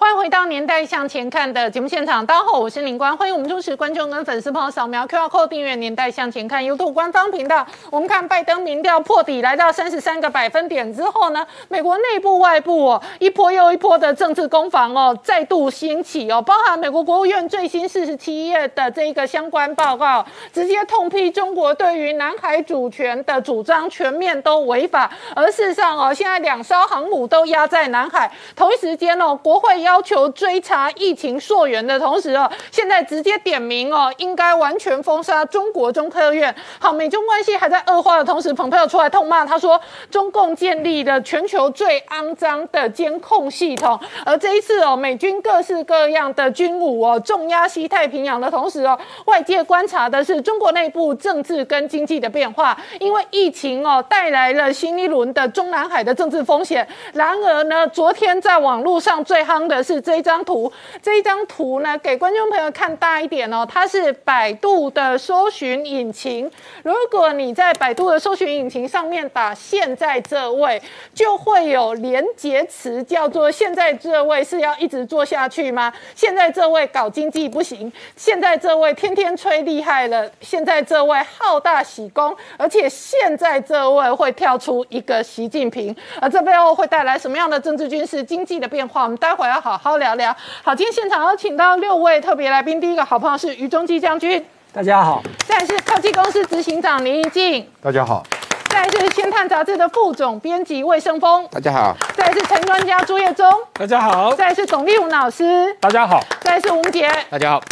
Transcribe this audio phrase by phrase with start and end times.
[0.00, 7.66] 欢迎回到《年代向前看》的节目现场，大家好，我是林官，欢迎我们忠实观众跟粉丝朋友扫描 QR Code 订阅《年代向前看》YouTube 官方频道。
[7.90, 25.10] 我们看拜登民调破底来到三十三个百分点之后呢，美国内部外部哦一波又一波的政治攻防哦再度兴起哦，包含美国国务院最新四十七页的这个相关报告，直接痛批中国对于南海主权的主张全面都违法。
[25.36, 36.54] 而事实上哦，现在两艘航母都压在南海，同一时间哦，国会要要求追查疫情溯源的同时哦，现在直接点名哦，应该完全封杀中国中科院。
[36.78, 43.98] 好，美中关系还在恶化的同时，蓬佩奥出来痛骂，他说中共建立了全球最肮脏的监控系统。
[44.24, 56.86] 而这一次哦，美军各式各样的军武哦，重压西太平洋的同时哦，外界观察的是中国内部政治跟经济的变化，因为疫情哦带来了新一轮的中南海的政治风险。
[57.12, 66.50] 然而呢，昨天在网络上最夯的是这一张图，这一张图呢，给观众朋友看大一点哦，它是百度的搜寻引擎。
[66.82, 70.80] 如果你在百度的搜寻引擎上面打“现在这位”，
[71.14, 89.04] 就会有连结词叫做“现在这位是要一直做下去吗？”现在这位搞经济不行，现在这位天天吹厉害了，现在这位好大喜功，而且现在这位会跳出一个习近平，而这背后会带来什么样的政治、军事、经济的变化？
[89.04, 90.34] 我们待会要好好好聊聊。
[90.64, 98.24] 好，今天现场有请到六位特别来宾，第一个好朋友是于中基将军，大家好，再来是科技公司执行长林怡静，大家好，
[98.68, 107.08] 再来是《先探》杂志的副总编辑魏胜峰，大家好，再来是陈专家朱业忠，大家好，再来是董立武老师，大家好，再来是吴杰。
[107.30, 107.62] 大家好。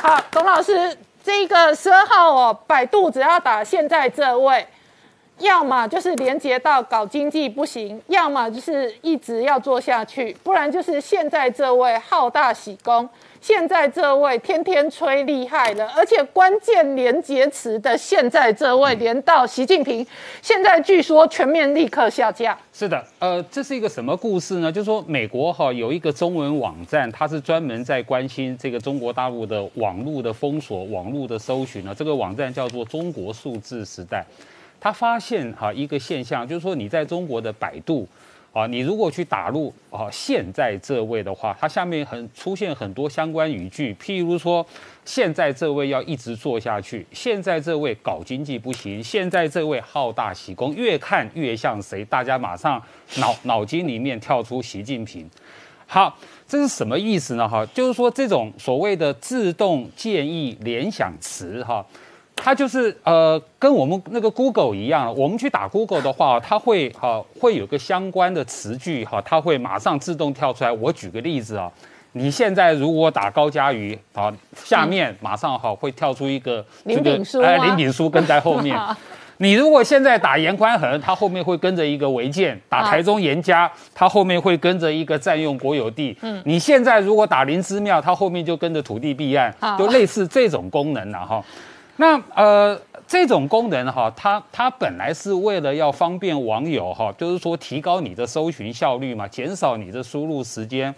[0.00, 4.64] 好，董老师，这个十二号哦，百度只要打现在这位，
[5.42, 13.08] 要么就是连接到搞经济不行，要么就是一直要做下去，不然就是现在这位好大喜功，
[13.40, 20.06] 现在这位天天吹厉害了，而且关键连接词的现在这位连到习近平，
[20.40, 22.56] 现在据说全面立刻下架。
[22.72, 24.70] 是的，呃，这是一个什么故事呢？
[24.70, 31.92] 就是说美国哈有一个中文网站，它是专门在关心这个中国大陆的网络的封锁、网络的搜寻呢。
[31.92, 34.24] 这个网站叫做中国数字时代。
[34.82, 38.04] 他发现哈一个现象，就是说你在中国的百度
[38.52, 44.66] 啊，你如果去打入啊现在这位的话，它下面很出现很多相关语句，譬如说
[45.04, 52.82] 现在这位要一直做下去，现在这位搞经济不行，现在这位好大喜功，越看越像谁，大家马上
[53.18, 55.30] 脑脑筋里面跳出习近平。
[55.86, 57.48] 好，这是什么意思呢？
[57.48, 61.86] 哈，就是说这种所谓的自动建议联想词哈。
[62.34, 70.72] 它就是呃，跟我们那个 Google 一样，我们去打 Google 的话，它会哈会有个相关的词句哈，它会马上自动跳出来。
[70.72, 71.70] 我举个例子啊，
[72.12, 78.76] 你现在如果打高嘉瑜啊，下面马上哈会跳出一个林炳书哎，林炳书跟在后面。
[79.38, 86.16] 你如果现在打严宽恒，它后面会跟着一个违建；打台中严家，他后面会跟着一个占用国有地。
[86.20, 91.44] 嗯，你现在如果打林之妙，它后面就跟着土地弊案，就类似这种功能了哈。
[91.96, 100.94] 那呃，这种功能哈，它它本来是为了要方便网友哈，就是说提高你的搜寻效率嘛，减少你的输入时间。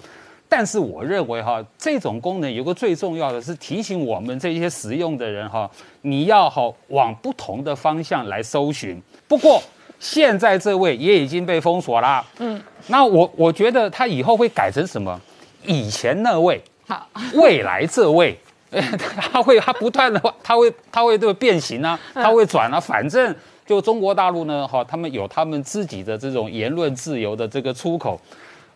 [0.49, 5.69] 但是我认为哈，这种功能有个最重要的是提醒我们这些使用的人哈，
[6.03, 9.03] 你要好往不同的方向来搜寻。
[9.27, 9.61] 不过
[9.99, 12.25] 现在这位也已经被封锁啦。
[12.39, 15.21] 嗯，那我我觉得他以后会改成什么？
[15.67, 18.39] 以前那位，好，未来这位。
[19.33, 23.35] 他会，他不断的，他会，他会这个变形啊，他会转啊，反正
[23.67, 28.21] 就中国大陆呢，哈，他们有他们自己的这种言论自由的这个出口。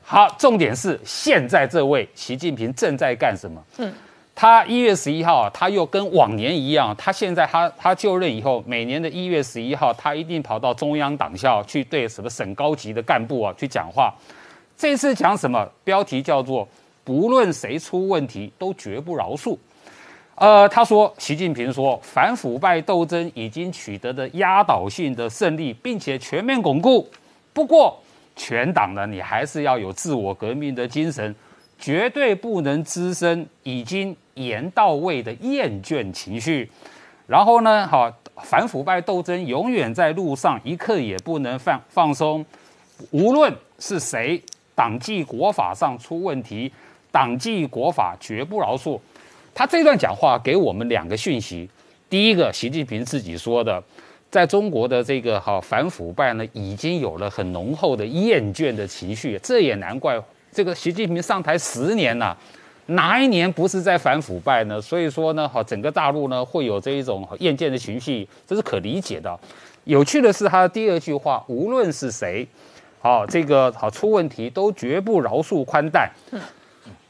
[0.03, 3.63] 好，重点是现在这位习近平正在干什么？
[3.77, 3.93] 嗯，
[4.35, 14.15] 他一月十一号啊，他又跟往年一样，他现在他他就任以后，每年的一月十一号，他一定跑到中央党校去对什么省高级的干部啊去讲话。
[14.79, 15.69] 这次讲什么？
[15.85, 16.67] 标题叫做
[17.05, 19.59] “不论谁出问题，都绝不饶恕”。
[20.41, 27.09] 呃，他说，习近平说，反腐败斗争已经取得的压倒性的胜利，并且全面巩固。
[27.53, 28.01] 不过，
[28.37, 31.35] 全党呢，你还是要有自我革命的精神，
[31.77, 36.71] 绝对不能滋生已经严到位的厌倦情绪。
[37.27, 38.09] 然后呢，好，
[38.45, 42.47] 反腐败斗争永远在路上，一刻也不能放放松。
[43.11, 44.41] 无论是谁，
[44.77, 46.73] 党纪国法上出问题，
[47.11, 49.01] 党纪国法绝不饶恕。
[49.59, 51.69] 他这段讲话给我们两个讯息：
[52.09, 53.83] 第一个，习近平自己说的，
[54.31, 59.37] 在中国的这个哈反腐败呢，已经有了很浓厚的厌倦的情绪。
[59.43, 60.17] 这也难怪，
[60.53, 62.39] 这个习近平上台十年了，
[62.87, 64.81] 哪一年不是在反腐败呢？
[64.81, 69.37] 所以说呢，哈，整个大陆呢会有这一种厌倦的情绪，这是可理解的。
[69.83, 72.47] 有趣的是，他的第二句话，无论是谁，
[73.01, 76.09] 好，这个好出问题都绝不饶恕宽待。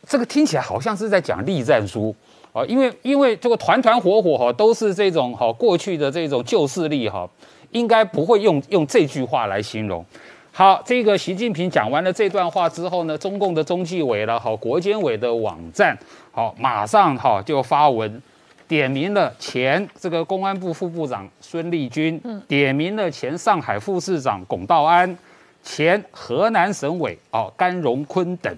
[0.06, 2.16] 这个听起来好像是在讲栗战书。
[2.58, 7.28] 啊，因为因为这个团团伙伙哈，都是这种哈过去的这种旧势力哈，
[7.70, 10.04] 应该不会用用这句话来形容。
[10.50, 15.96] 好，这个习近平讲完了这段话之后呢，中共的中纪委了哈，国监委的网站
[16.32, 18.20] 好，马上哈就发文
[18.66, 25.16] 点名了前这个公安部副部长孙立军，点名了前上海副市长龚道安，
[25.62, 28.52] 前河南省委哦甘荣坤等。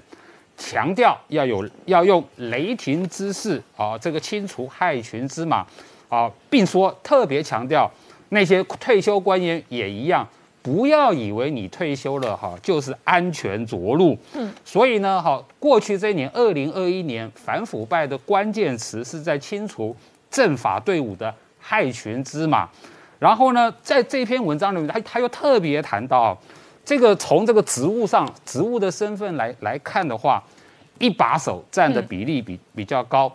[0.61, 5.67] 强调要有要用雷霆之势啊，这个清除害群之马
[6.11, 7.91] 啊，并说特别强调
[8.29, 10.29] 那些退休官员也一样，
[10.61, 14.17] 不要以为你退休了哈就是安全着陆。
[14.35, 19.97] 嗯，所以呢，哈，过去这一年，二零二一年反腐败的关键词是在清除
[20.31, 22.69] 政法队伍的害群之马。
[23.19, 26.39] 然后呢，在这篇文章里面，他他又特别谈到。
[26.91, 30.43] 这个从这个职务上职务的身份来来看的话，
[30.99, 33.33] 一把手占的比例比比较高，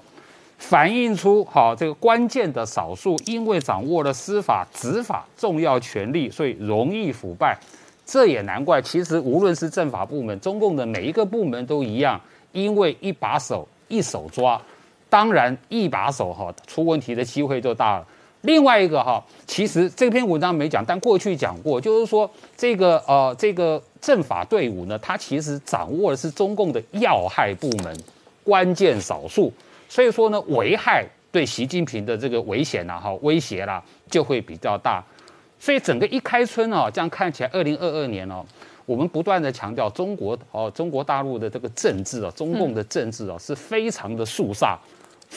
[0.58, 7.58] 反映出好这个关键的少数，因为掌握了司法执法重要权力，所以容易腐败。
[8.06, 12.20] 这也难怪，其实无论是政法部门，中共的每一个部门都一样，
[12.52, 14.62] 因为一把手一手抓，
[15.10, 18.06] 当然一把手哈出问题的机会就大了。
[18.46, 27.98] 另外一个哈，其实这篇文章没讲，但过去讲过，就是说这个呃这个政法队伍呢，它其实掌握的是中共的要害部门，
[28.44, 29.52] 关键少数，
[29.90, 35.04] 所以说呢，危害对习近平的这个危险呐哈威胁啦就会比较大，
[35.60, 38.46] 所以整个一开春哦，这样看起来，二零二二年哦，
[38.86, 44.78] 我们不断的强调中国哦中国大陆的这个政治啊，中共的政治啊，是非常的肃杀，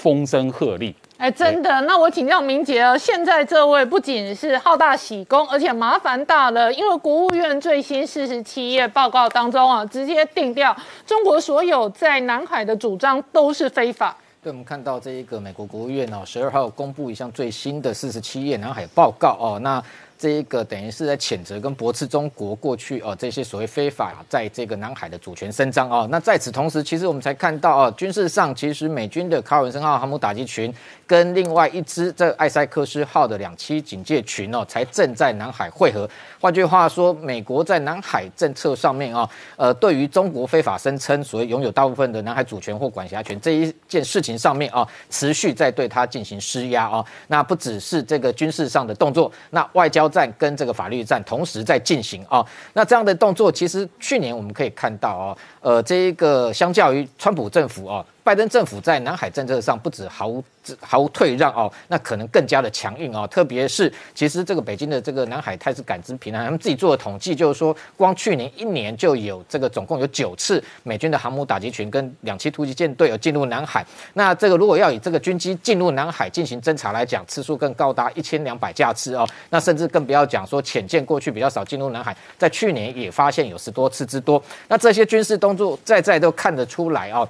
[0.03, 0.95] 风声鹤唳。
[1.17, 1.81] 哎，真的？
[1.81, 14.17] 那我请教明杰哦，现在这位不仅是好大喜功，而且麻烦大了，因为国务院最新四十七页报告当中啊，直接定调中国所有在南海的主张都是非法。
[14.41, 19.83] 对，我们看到这一个美国国务院哦，十二号公布一项最新的四十七页南海报告哦，那。
[20.19, 26.09] 这一个等于是在谴责跟驳斥中国过去哦这些所谓非法在这个南海的主权伸张哦。
[26.11, 30.75] 那在此同时，其实我们才看到哦，军事上其实美军的卡尔文森号航母打击群
[31.07, 36.11] 跟另外一支这艾塞克斯号的两栖警戒群哦，才正在南海汇合。
[36.41, 47.05] 换句话说，美国在南海政策上面啊，呃，对于中国非法声称所谓拥有大部分的南海主权或管辖权这一件事情上面啊，持续在对它进行施压啊。
[47.29, 50.08] 那不只是这个军事上的动作，那外交。
[50.09, 58.05] 战跟这个法律战同时在进行啊，那这样的动作其实去年我们可以看到啊，呃，这一个相较于川普政府啊。
[58.29, 60.45] 拜登政府在南海政策上不止毫无
[60.81, 63.27] 毫无退让哦，那可能更加的强硬哦。
[63.27, 73.83] 特别是其实这个北京的这个南海态势感知平台，他们自己做的统计就是说，光去年一年就有这个总共有九次美军的航母打击群跟两栖突击舰队有进入南海。
[74.13, 79.27] 那这个如果要以这个军机进入南海进行侦查来讲，次数更高达一千两百架次哦。
[79.49, 84.43] 那甚至更不要讲说潜舰过去比较少进入南海，在去年也发现有十多次之多。
[84.69, 87.27] 那这些军事动作在在都看得出来哦。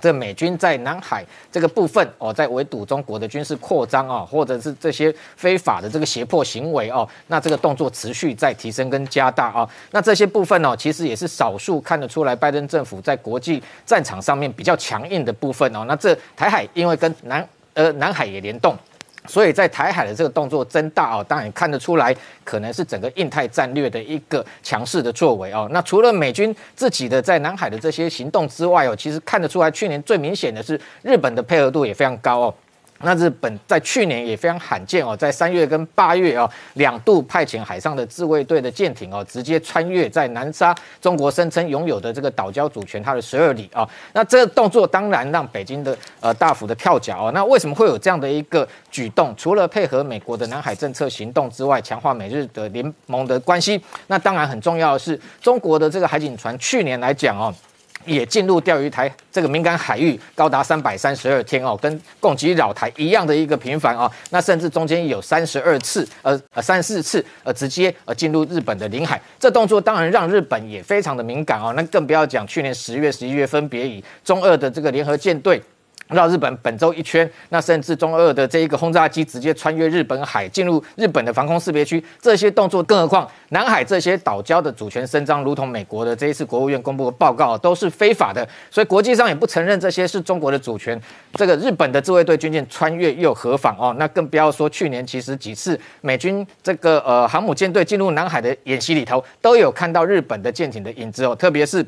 [0.00, 15.84] 这美军在南海这个部分哦，在围堵中国的军事扩张啊，或者是这些非法的这个胁迫行为哦，那这个动作持续在提升跟加大啊，那这些部分哦，其实也是少数看得出来拜登政府在国际战场上面比较强硬的部分哦。
[15.88, 18.76] 那这台海因为跟南呃南海也联动。
[19.28, 25.68] 所以在台海的这个动作增大哦，当然看得出来，可能是整个印太战略的一个强势的作为哦。
[25.70, 32.54] 那除了美军自己的在南海的这些行动之外哦，其实看得出来，去年最明显的是日本的配合度也非常高哦。
[33.00, 43.88] 那日本在去年也非常罕见哦，在三月跟八月哦，两度派遣海上的自卫队的舰艇哦，直接穿越在南沙中国声称拥有的这个岛礁主权它的十二里啊。
[44.12, 47.32] 那这个动作当然让北京的呃大幅的跳脚哦。
[47.32, 49.34] 那为什么会有这样的一个举动？
[49.36, 57.54] 除了配合美国的南海政策行动之外，强化美日的联盟的关系，那当然很重要的是中国的这个海警船去年来讲哦。
[58.04, 75.62] 也进入钓鱼台这个敏感海域高达三百三十二天哦，跟攻击扰台一样的一个频繁哦，那甚至中间有三十二次，呃呃三四次呃直接呃进入日本的领海，这动作当然让日本也非常的敏感哦，那更不要讲去年十月、十一月分别以中二的这个联合舰队。
[76.08, 90.98] 绕日本本州一圈，那甚至中二的这一个轰炸机直接穿越日本海进入日本的防空识别区，这些动作，更何况南海这些岛礁的主权伸张，如同美国的这一次国务院公布的报告，都是非法的，所以国际上也不承认这些是中国的主权。
[91.34, 93.94] 这个日本的自卫队军舰穿越又何妨哦？
[93.98, 101.84] 那更不要说去年其实几次美军这个呃航母舰队进入南海的演习里头，都有看到日本的舰艇的影子哦，特别是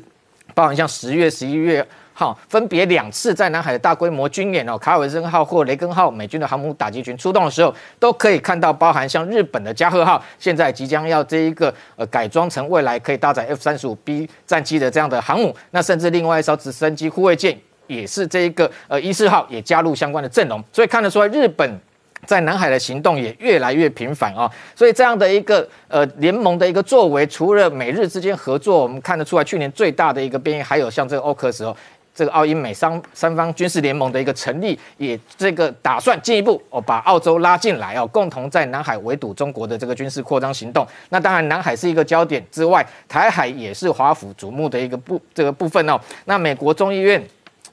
[0.53, 1.85] 包含像十月、十一月。
[2.21, 21.81] 好，分别两次在南海的大规模军演哦，卡尔文森号或雷根号美军的航母打击群出动的时候，都可以看到包含像日本的加贺号，现在即将要这一个呃改装成未来可以搭载 F 三十五 B 战机的这样的航母，那甚至另外一艘直升机护卫舰也是这一个呃一四号也加入相关的阵容，所以看得出来日本。
[22.27, 31.75] 在南海的行动也越来越频繁啊，所以这样的一个呃联盟的一个作为，除了美日之间合作，我们看得出来，去年最大的一个变异，还有像这个欧克斯哦，
[32.13, 40.85] 这个澳英美三三方军事联盟的一个成立，也这个打算进一步哦把澳洲拉进来哦，共同在南海围堵中国的这个军事扩张行动。
[41.09, 45.99] 那当然，南海是一个焦点之外，台海也是华府瞩目的一个部这个部分哦。
[46.25, 47.21] 那美国众议院。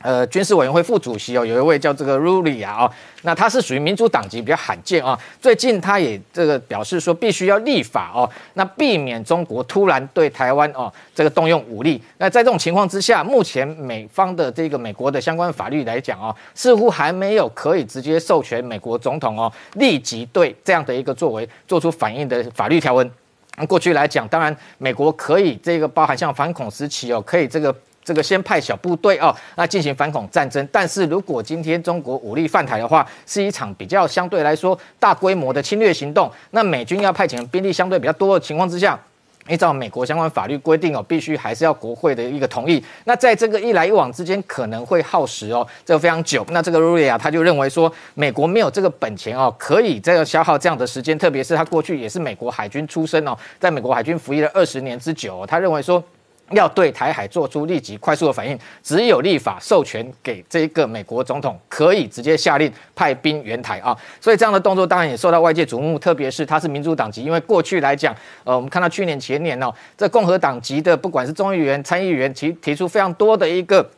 [0.01, 2.89] 呃，军事委员会副主席哦，有一位叫这个 Rulia 哦，
[3.23, 5.19] 那他是属于民主党籍，比较罕见啊。
[5.41, 12.01] 最近他也这个表示说，必须要立法哦，那避免中国突然对台湾哦这个动用武力。
[12.19, 23.11] 那在这种情况之下，目前美方的这个美国的相关法律来讲哦，似乎还没有可以直接授权美国总统哦立即对这样的一个作为做出反应的法律条文。
[23.57, 27.75] 那过去来讲，当然美国可以这个包含像反恐时期哦，可以这个。
[28.09, 30.67] 这个先派小部队哦，那进行反恐战争。
[30.73, 36.33] 但是如果今天中国武力犯台的话，是一场比较相对来说大规模的侵略行动。
[36.53, 38.99] 那美军要派遣兵力相对比较多的情况之下，
[39.47, 42.83] 依照美国相关法律规定哦，必须还是要国会的一个同意。
[43.05, 46.43] 那在这个一来一往之间，可能会耗时哦，这个非常久。
[46.49, 51.19] 那这个 Rulia 他就认为说，美国没有这个本钱哦，可以这样消耗这样的时间。
[51.19, 56.03] 特别是他过去也是美国海军出身哦，在美国海军服役了二十年之久，他认为说。
[56.51, 63.97] 要对台海做出立即快速的反应，只有立法授权给这个美国总统，可以直接下令派兵援台啊。
[64.21, 68.15] 所以这样的动作当然也受到外界瞩目，特别是他是民主党籍，因为过去来讲，
[68.45, 73.89] 呃，我们看到去年前年哦，这共和党籍的不管是众议员、参议员提提出非常多的一个。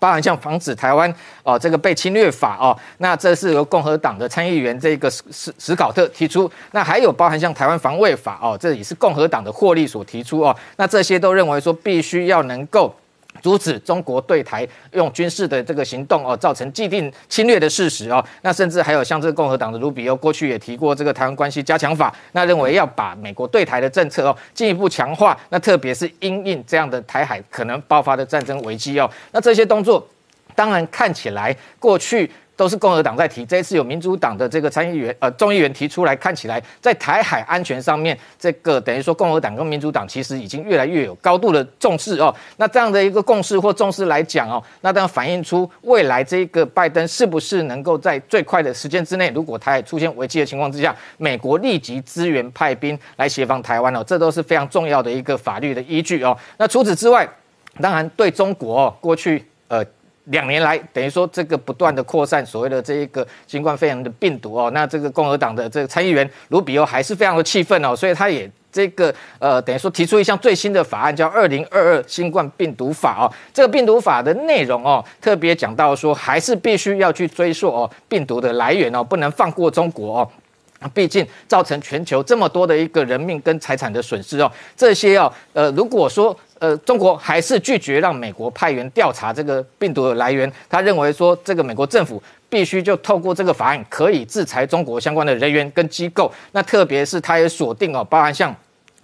[0.00, 1.14] 包含像防止台湾
[1.44, 6.50] 哦这个被侵略法哦，那这是由共和党的参议员这个史史史考特提出。
[6.72, 10.56] 那还有包含像台湾防卫法哦，这也是共和党的获利所提出哦。
[10.76, 12.92] 那这些都认为说必须要能够。
[13.40, 18.24] 阻止中国对台用军事的这个行动哦，造成既定侵略的事实哦。
[18.42, 29.10] 那甚至还有像这个共和党的卢比欧过去也提过这个台湾关系加强法，那认为要把美国对台的政策哦进一步强化，那特别是因应这样的台海可能爆发的战争危机哦。
[29.32, 30.06] 那这些动作
[30.54, 32.30] 当然看起来过去。
[32.60, 42.34] 都是共和党在提，这一次有民主党的这个参议员、呃众议员提出来，看起来在台海安全上面，这个等于说共和党跟民主党其实已经越来越有高度的重视哦。
[42.58, 56.36] 那这样的一个共识或重视来讲哦，那当然反映出未来这个拜登是不是能够在最快的时间之内，如果台海出现危机的情况之下，美国立即支援派兵来协防台湾哦，这都是非常重要的一个法律的依据哦。
[56.58, 57.26] 那除此之外，
[57.80, 59.82] 当然对中国过去呃。
[60.30, 73.32] 两年来，等于说这个不断的扩散，所谓的这一个新冠肺炎的病毒哦，那这个共和党的这个参议员卢比欧还是非常的气愤哦，所以他也这个呃，等于说提出一项最新的法案，叫《二零二二新冠病毒法》哦。
[73.52, 80.30] 这个病毒法的内容哦，特别讲到说，还是必须要去追溯哦病毒的来源哦，不能放过中国哦。
[80.94, 98.54] 毕竟造成全球这么多的一个人命跟财产的损失哦，这些哦，呃，如果说呃中国还是拒绝让美国派员调查这个病毒的来源，他认为说这个美国政府必须就透过这个法案可以制裁中国相关的人员跟机构，那特别是他也锁定哦，包含像。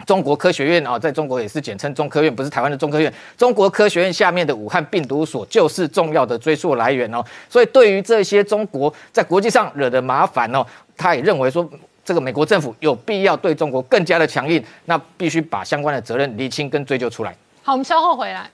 [0.05, 3.11] 中国科学院啊，在中国也是简称中科院，不是台湾的中科院。
[3.35, 7.21] 中国科学院下面的武汉病毒所就是重要的追溯来源哦。
[7.49, 10.63] 所以对于这些中国在国际上惹的麻烦哦，
[10.95, 11.67] 他也认为说，
[12.05, 17.35] 这个美国政府有必要对中国更加的强硬，那必须把相关的责任厘清跟追究出来。
[17.67, 18.49] 好，我们稍后回来。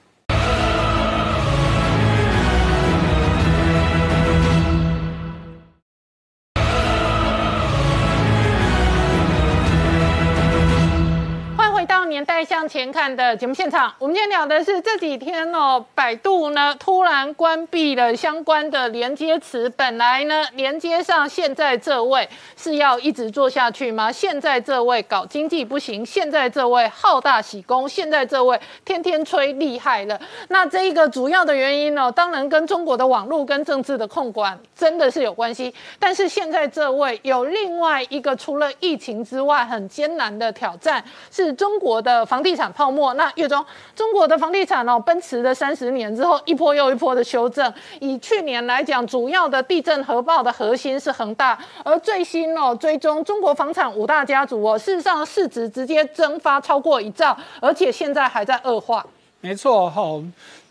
[12.14, 19.68] 年代向前看的节目现场，我们今天聊的是这几天哦，百度呢突然关闭了相关的连接词。
[19.72, 24.12] 本来呢，连接上现在这位是要一直做下去吗？
[24.12, 30.22] 现在这位搞经济不行，现在这位好大喜功，现在这位天天吹厉害了。
[30.50, 35.74] 那这一个主要的原因呢，当然跟中国的网络跟政治的控管真的是有关系。
[35.98, 42.03] 但是现在这位有另外一个除了疫情之外很艰难的挑战，是中国。
[42.04, 47.74] 的房地产泡沫，那月中中国的房地产哦，奔驰了三十年之后，一波又一波的修正。
[48.00, 59.06] 以去年来讲，主要的地震核爆的核心是恒大，而最新哦，追踪中国房产五大家族哦，事实上市值直接蒸发超过一兆，而且现在还在恶化。
[59.40, 60.22] 没错，吼。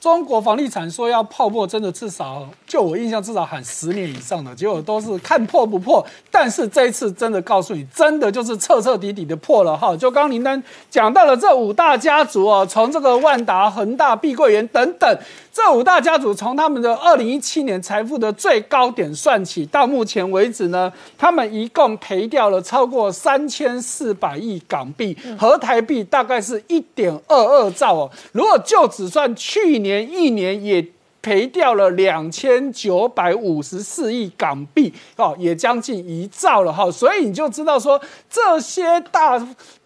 [0.03, 6.05] 中国房地产说要泡沫，真的至少就我印象至少喊十年以上的，结果都是看破不破。
[6.29, 9.97] 但是这一次真的告诉你，真的就是彻彻底底的破了哈。
[9.97, 15.19] 就刚林丹讲到了这五大家族哦，从这个万达、恒大、碧桂园等等。
[15.53, 28.11] 这五大家族从他们的二零一七年财富的最高点算起，到目前为止呢，他们一共赔掉了超过三千四百亿港币，和台币大概是一点二二兆哦。
[28.33, 30.87] 如果就只算去年一年，也
[31.21, 36.91] 赔掉了两千九百五十四亿港币哦，也将近一兆了哈。
[36.91, 39.39] 所以你就知道说这些大。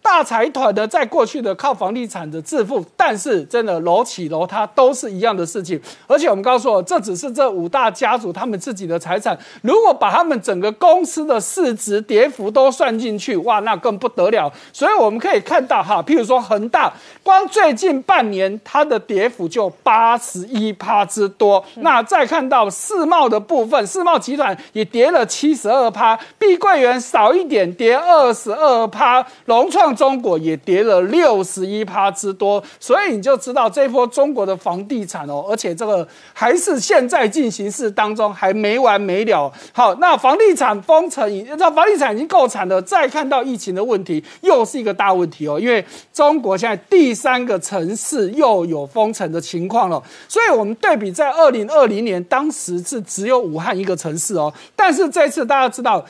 [0.07, 5.79] 大财团的在过去的靠房地产的致富，但是真的楼起楼塌都是一样的事情。
[6.07, 9.37] 而且我们告诉我，这只是这五大家族他们自己的财产。
[9.61, 14.49] 如果把他们整个公司的市值跌幅都算进去，哇，那更不得了。
[14.71, 21.61] 所以我们可以看到哈，譬如说恒大，光最近半年它的跌幅就八十一趴之多。
[21.75, 29.93] 那再看到世茂的部分，世茂集团也跌了七十二趴，碧桂园少一点，跌二十二趴，融创。
[29.97, 39.51] 中国也跌了六十一趴之多，所以你就知道这波中国的房地产哦，而且这个还是现在进行式当中还没完没了。
[39.73, 41.27] 好，那房地产封城，
[41.57, 45.59] 这房地产已经够惨了，再看到疫情的问题，又是一个大问题哦。
[45.59, 56.05] 因为中国现在第三个城市又有封城的情况了，所以我们对比在二零二零年，当时是只有武汉一个城市哦，但是这次大家知道。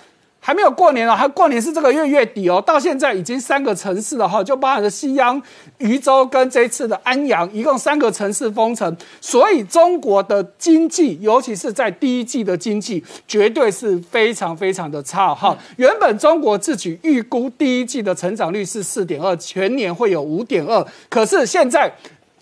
[0.48, 2.64] 还没有过年哦，还过年是这个月月底哦。
[2.66, 5.42] 到现在已经三个城市了哈，就包含了西安、
[5.80, 8.96] 渝州跟这次的安阳，一共三个城市封城。
[9.20, 15.54] 所以中国的经济，尤其是在第一季的经济，绝对是非常非常的差哈。
[15.76, 21.92] 原本中国自己预估第一季的成长率是四点二，全年会有五点二，可是现在。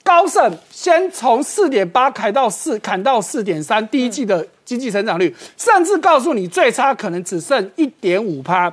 [0.05, 8.71] 高盛先从四点八砍到四，砍到四点三，第一季的经济成长率，甚至告诉你最差可能只剩一点五趴。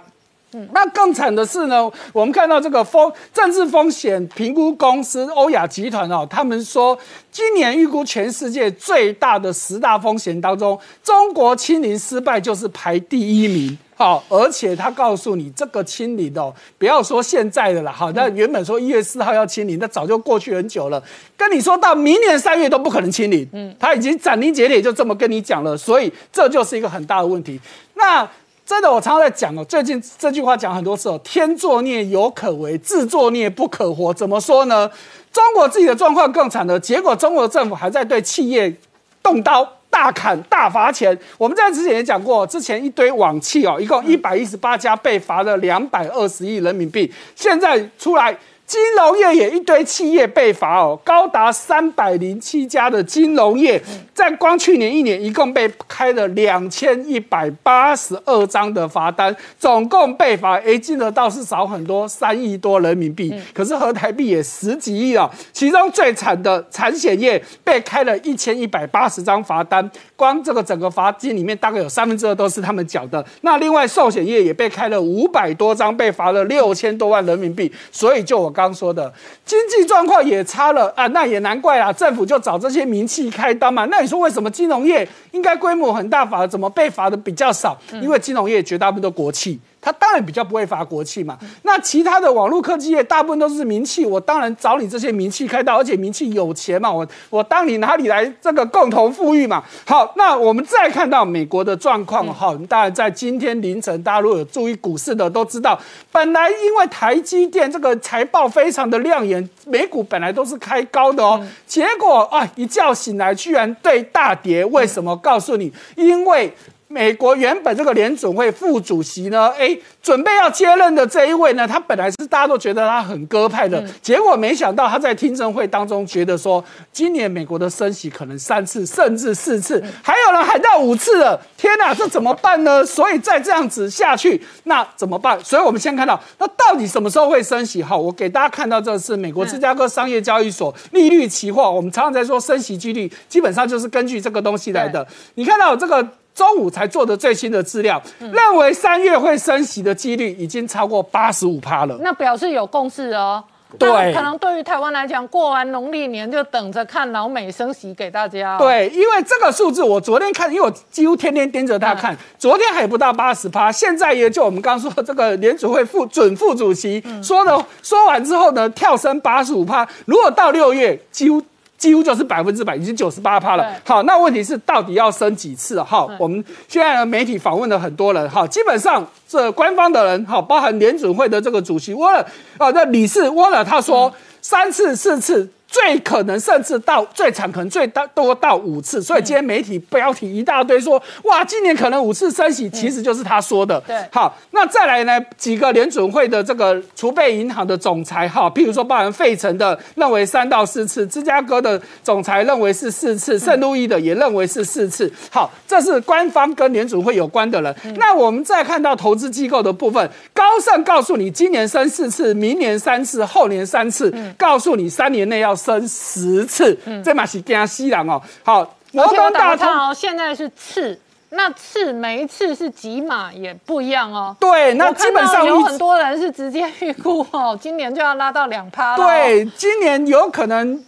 [0.53, 6.97] 嗯，那更惨的是呢，我们看到这个风政治风险评估公司欧亚集团哦，他们说
[7.31, 13.79] 今年预估全世界最大的十大风险当中，中国清零失败就是排第一名。
[14.03, 21.01] 好，而且他告诉你，这个清零哦，不要说现在的了，好，那原本说一月四号要清零，那早就过去很久了。
[21.37, 27.61] 跟你说到明年三月都不可能清零，嗯，他已经斩钉截铁就这么跟你讲了，所以这就是一个很大的问题。
[27.95, 28.29] 那
[28.67, 34.13] 真的，我常常在讲哦，最近这句话讲很多次哦，天作孽犹可为，自作孽不可活。
[34.13, 34.91] 怎么说呢？
[35.33, 38.77] 中国自己的状况更惨了，结果中国政府还在对企业
[39.23, 39.69] 动刀。
[39.93, 48.35] 大砍大罚钱，我们在之前也讲过，之前一堆网企哦，一共一百一十八家被罚了两百二十亿人民币，现在出来。
[48.67, 53.83] 金融业也一堆企业被罚哦，高达三百零七家的金融业，
[54.15, 65.31] 在光去年一年，一共被开了两千一百八十二张的罚单，总共被罚，诶，金额倒是少很多，三亿多人民币，可是合台币也十几亿啊。
[65.53, 73.23] 其中最惨的产险业被开了一千一百八十张罚单，光这个整个罚金里面，大概有三分之二都是他们缴的。
[73.43, 77.71] 那另外寿险业也被开了五百多张，被罚了六千多万人民币。
[77.91, 78.73] 所以就我刚。
[78.73, 79.13] 说的
[79.45, 83.85] 经济状况也差了啊，那也难怪啊，政府就找这些名气开刀嘛。
[83.91, 87.79] 那你说为什么金融业应该规模很大，反而怎么被罚的比较少？
[88.01, 89.61] 因为金融业绝大部分都国企。
[89.83, 99.65] 他当然比较不会罚国企嘛，那其他的网络科技业大部分都是民企，我当然找你这些民企开刀，而且民企有钱嘛，我我当你哪里来这个共同富裕嘛？
[99.85, 105.77] 好，那我们再看到美国的状况哈，当然在今天凌晨，大家如果有注意股市的都知道，
[106.13, 115.17] 本来因为台积电这个财报非常的亮眼，美股本来都是开高的哦，结果啊一觉醒来居然对大跌，为什么？
[115.17, 116.55] 告诉你，因为。
[116.93, 132.85] 美国原本这个联准会副主席呢，哎，准备要接任的这一位呢，他本来是大家都觉得他很鸽派的，结果没想到他在听证会当中觉得说，今年美国的升息可能三次甚至四次，还有人喊到五次了，天哪，这怎么办呢？
[132.85, 135.43] 所以再这样子下去，那怎么办？
[135.43, 137.83] 所以我们先看到，那到底什么时候会升息？
[137.83, 145.07] 好，我给大家看到这是美国芝加哥商业交易所利率期货，我们常常在说升息几率，基本上就是根据这个东西来的。
[145.37, 146.07] 你看到这个？
[146.35, 151.97] 周五才做的最新的资料，认为三月会升息的几率已经超过八十五趴了。
[152.01, 153.43] 那表示有共识哦。
[153.79, 158.59] 对，可能对于台湾来讲，过完农历年就等着看老美升息给大家。
[158.59, 171.43] 对，因为这个数字我昨天看，因为我几乎天天盯着它看，昨天还不到八十趴，现在也就我们刚刚说这个联储会副准副主席说的，说完之后呢，跳升八十五趴，如果到六月几乎。
[171.83, 173.75] 几乎就是百分之百，已经九十八趴了。
[173.85, 175.83] 好，那问题是到底要升几次？
[175.83, 182.25] 哈，我们现在媒体访问了很多人，哈，基本上这官方的人，哈，包含联准会的这个主席沃尔，
[182.57, 185.51] 啊，那理事沃尔他说三次四次。
[185.73, 193.81] 最可能甚至到最长可能最大多到五次，所以今天媒体标题一大堆说，哇，今年可能五次升息，其实就是他说的。
[193.87, 195.19] 对，好，那再来呢？
[195.39, 205.11] 几个联准会的这个储备银行的总裁，哈，譬如说包含费城的认为三到四次，芝加哥的总裁认为是四次，圣路易的也认为是四次。
[205.31, 207.75] 好，这是官方跟联准会有关的人。
[207.97, 215.57] 那我们再看到投资机构的部分，高盛告诉你，今年升四次，明年三次，后年三次，告诉你三年内要。
[215.63, 218.21] 升十次，嗯这马是惊死人哦。
[218.43, 220.99] 好，摩根大通哦，现在是次，
[221.31, 224.37] 那次每一次是几码也不一样哦。
[224.41, 228.97] 对，那基本上有很多人是直接预估哦，今年就要拉到两趴了。
[228.97, 230.85] 对，今年有可能。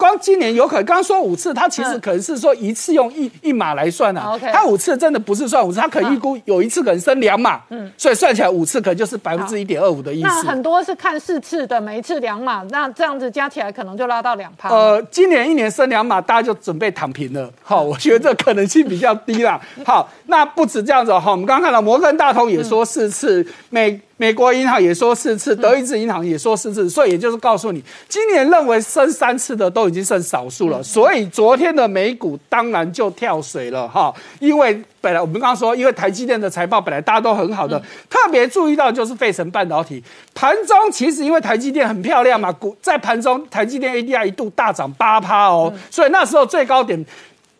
[0.00, 4.38] 光今年有可能，刚刚说五次，它其实可能是说一次用一一码来算啊。
[4.50, 10.26] 它五次真的不是算五次，它可预估有一次可能升两码，嗯，所以算起来五次可能就是百分之一点二五的意思。
[10.26, 14.70] 那很多是看四次的，每一次两码，那这样子加起来可能就拉到两趴。
[14.70, 17.52] 呃，今年一年升两码，大家就准备躺平了。
[17.62, 19.60] 好，我觉得这可能性比较低啦。
[19.84, 24.00] 好，那不止这样子哈，我们刚刚看到摩根大通也说四次，美。
[24.20, 30.82] 美国银行也说四次，德意志银行也说四次，所以也就是告诉你，今年认为升三次的都已经剩少数了。
[30.82, 40.02] 所以昨天的美股当然就跳水了哈，因为本来我们刚刚说，因为台积电的财报本来大家都很好的，特别注意到就是费城半导体
[40.34, 47.04] 盘中其实因为台积电很漂亮嘛，股在盘中台积电 ADR 一度大涨八趴哦，所以那时候最高点。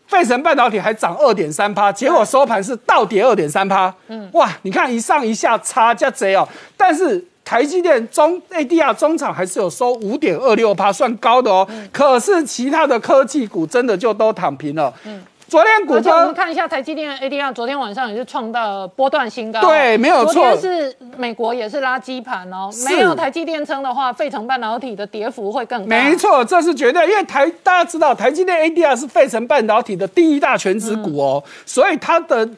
[0.07, 3.95] 费城半导体还涨二点三趴，结果收盘是倒跌二点三趴。
[4.09, 6.45] 嗯，哇，你看一上一下差价贼哦。
[6.75, 11.67] 但是台积电中 ADR 中场还是有收五点二六趴，算高的哦。
[11.91, 14.93] 可是其他的科技股真的就都躺平了。
[15.05, 15.21] 嗯。
[15.47, 19.59] 昨天股我们看一下台积电 ADR，昨天晚上也是创到波段新高。
[19.59, 20.33] 对，没有错。
[20.33, 25.87] 昨天是美国也是垃圾盘哦，没有台积电撑的话，费城半导体的跌幅会更大。
[25.87, 32.49] 没错，这是绝对，因为台大家知道台积电 ADR 是费城半导体的第一大全值股哦，所以它的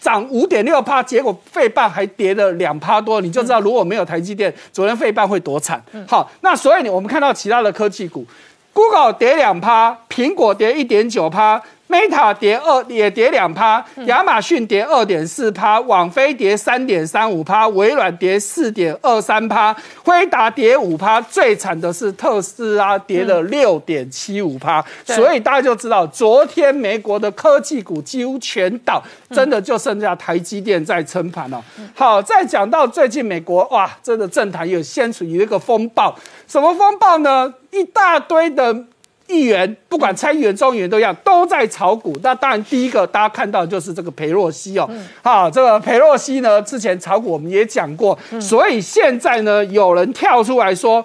[0.00, 5.82] 涨五点六趴，结果费半还跌了两趴多，你就知道如果没有台积电，昨天费半会多惨。
[6.06, 8.24] 好，那所以我们看到其他的科技股
[8.72, 11.60] ，Google 跌两趴，苹果跌一点九趴。
[11.88, 19.74] Meta 跌二也跌两趴，亚马逊跌二点四趴，网飞跌三点三五趴，微软跌四点二三趴，
[20.04, 24.84] 辉达跌五趴，最惨的是特斯拉跌了六点七五趴。
[25.06, 31.64] 所以大家就知道，昨天美国的科技股几乎全倒，真的就剩下台积电在撑盘了。
[31.94, 36.14] 好，再讲到最近美国，哇，真的政坛有掀起一个风暴，
[36.46, 37.54] 什么风暴呢？
[37.70, 38.84] 一大堆的。
[39.28, 42.18] 议员不管参议员、众议员都一样，都在炒股。
[42.22, 44.88] 那当然，第一个大家看到就是这个裴洛西哦。
[45.22, 51.04] 好，这个裴洛西呢，之前炒股我们也讲过，所以现在呢，有人跳出来说，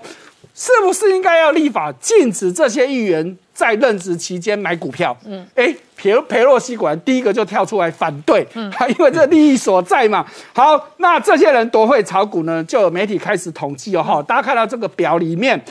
[0.55, 5.15] 是不是应该要立法禁止这些议员在任职期间买股票？
[5.25, 10.25] 嗯，哎，裴裴洛西果然第一个就跳出来反对，嗯， 因为这利益所在嘛。
[10.53, 12.63] 好，那这些人多会炒股呢？
[12.63, 14.01] 就有媒体开始统计哦。
[14.01, 15.61] 哈，大家看到这个表里面。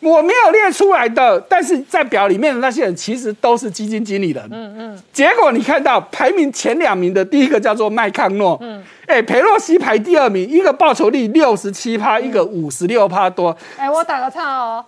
[0.00, 4.42] 我没有列出来的，但是在表里面的那些人其实都是基金经理人。
[4.50, 5.02] 嗯嗯。
[5.12, 8.56] 结果你看到排名前两名的，第一个叫做麦康诺。
[8.62, 8.82] 嗯。
[9.06, 13.54] 哎，裴洛西排第二名，一个报酬率六十七趴，一个五十六趴多。
[13.76, 14.82] 哎，我打个岔哦。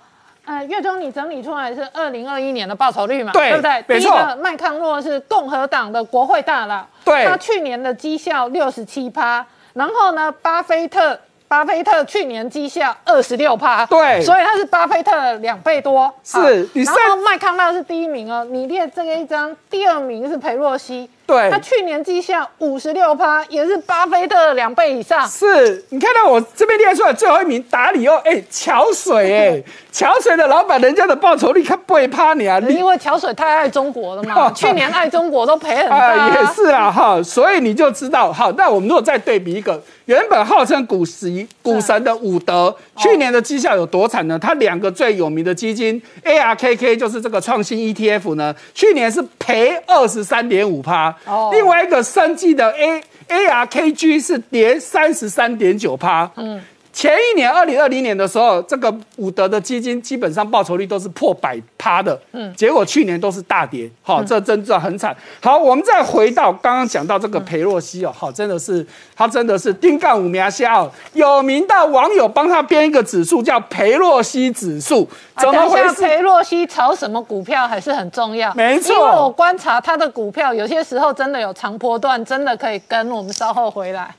[0.44, 3.32] 呃，月中你整理出来是二零二一年的报酬率嘛？
[3.32, 3.84] 对，对不对？
[3.86, 4.36] 没错。
[4.36, 6.86] 麦康诺是共和党的国会大佬。
[7.04, 7.26] 对。
[7.26, 9.44] 他去年的绩效六十七趴，
[9.74, 11.20] 然后呢，巴菲特。
[11.52, 16.10] 巴菲特去年绩效二十六趴，对，所以他是巴菲特两倍多。
[16.24, 18.42] 是，然后麦康纳是第一名哦。
[18.50, 25.28] 你列这个一张，第二名是裴洛西，对他去年绩效五十六趴，也是巴菲特的两倍以上。
[25.28, 29.62] 是你看到我这边列出来最后一名达里奥，哎，桥水，哎，
[29.92, 44.38] 桥水的老板，人家的报酬率看不会趴你啊，你因为桥水太爱中国了嘛， 去年爱中国都赔很大、啊，也是啊，哈，所以你就知道，好，那我们如果再对比一个原本号称股神股神的伍德，去年的绩效有多惨呢？
[44.38, 51.50] 他两个最有名的基金 ARKK 就是这个创新 ETF 呢，去年是赔二十三点五趴，哦。
[51.52, 56.60] 另外一个生技的 A ARKG 是跌三十三点九趴，嗯。
[56.92, 65.16] 前一年，二零二零年的时候，这个伍德的基金基本上报酬率都是破百趴的，嗯，结果去年都是大跌，好、这真的很惨。
[65.40, 76.02] 好，我们再回到刚刚讲到这个裴洛西哦，好，真的是他真的是丁干五苗虾哦，有名的网友帮他编一个指数叫裴洛西指数，怎么回事？
[76.02, 78.92] 裴洛西炒什么股票还是很重要，没错。
[78.92, 83.12] 因为我观察他的股票，有些时候真的有长波段，真的可以跟。
[83.12, 84.14] 我们稍后回来。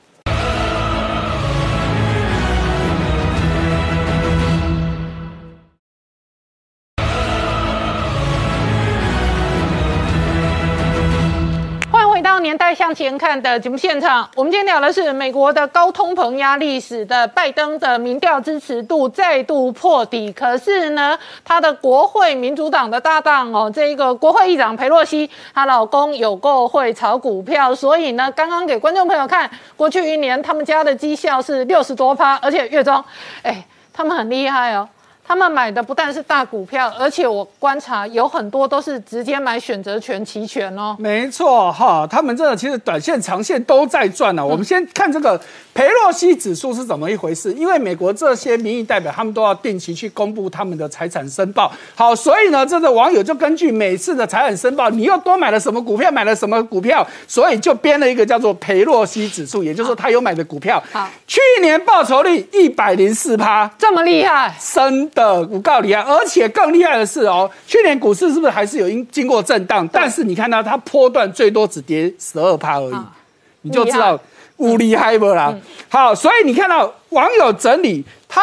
[12.24, 14.26] 到年代向前看的节目现场。
[14.34, 20.32] 我们今天聊的是美国的高通膨压力使得拜登的民调支持度再度破底。
[20.32, 33.04] 可是呢，他的国会民主党的搭档哦，这个国会议长佩洛西，她老公有够会炒股票，所以呢，刚刚给观众朋友看，过去一年他们家的绩效是六十多趴，而且月中，
[33.42, 34.88] 哎，他们很厉害哦。
[35.26, 40.94] 他们买的不但是大股票，而且我观察有很多都是直接买选择权期权哦。
[40.98, 45.40] 没错哈，他们这个其实短线、长线都在赚呢、嗯我们先看这个
[45.72, 51.72] 裴洛西指数是怎么一回事，因为美国这些民意代表他们都要定期去公布他们的财产申报。
[51.94, 60.80] 好，所以呢，这个网友就根据每次的财产申报，你又多买了什么股票，买了什么股票，所以就编了一个叫做裴洛西指数，也就是说他有买的股票。
[60.92, 63.68] 好，去年报酬率一百零四趴。
[63.78, 69.86] 这么厉害，真的，我告诉你啊，而且更厉害的是哦，去年股市是不是还是有经经过震荡？
[69.88, 73.12] 但是你看到它波段最多只跌十二趴而已，啊
[73.62, 74.20] 你就知道厉害
[74.56, 75.54] 无厉害不啦？
[75.88, 78.42] 好，所以你看到网友整理他。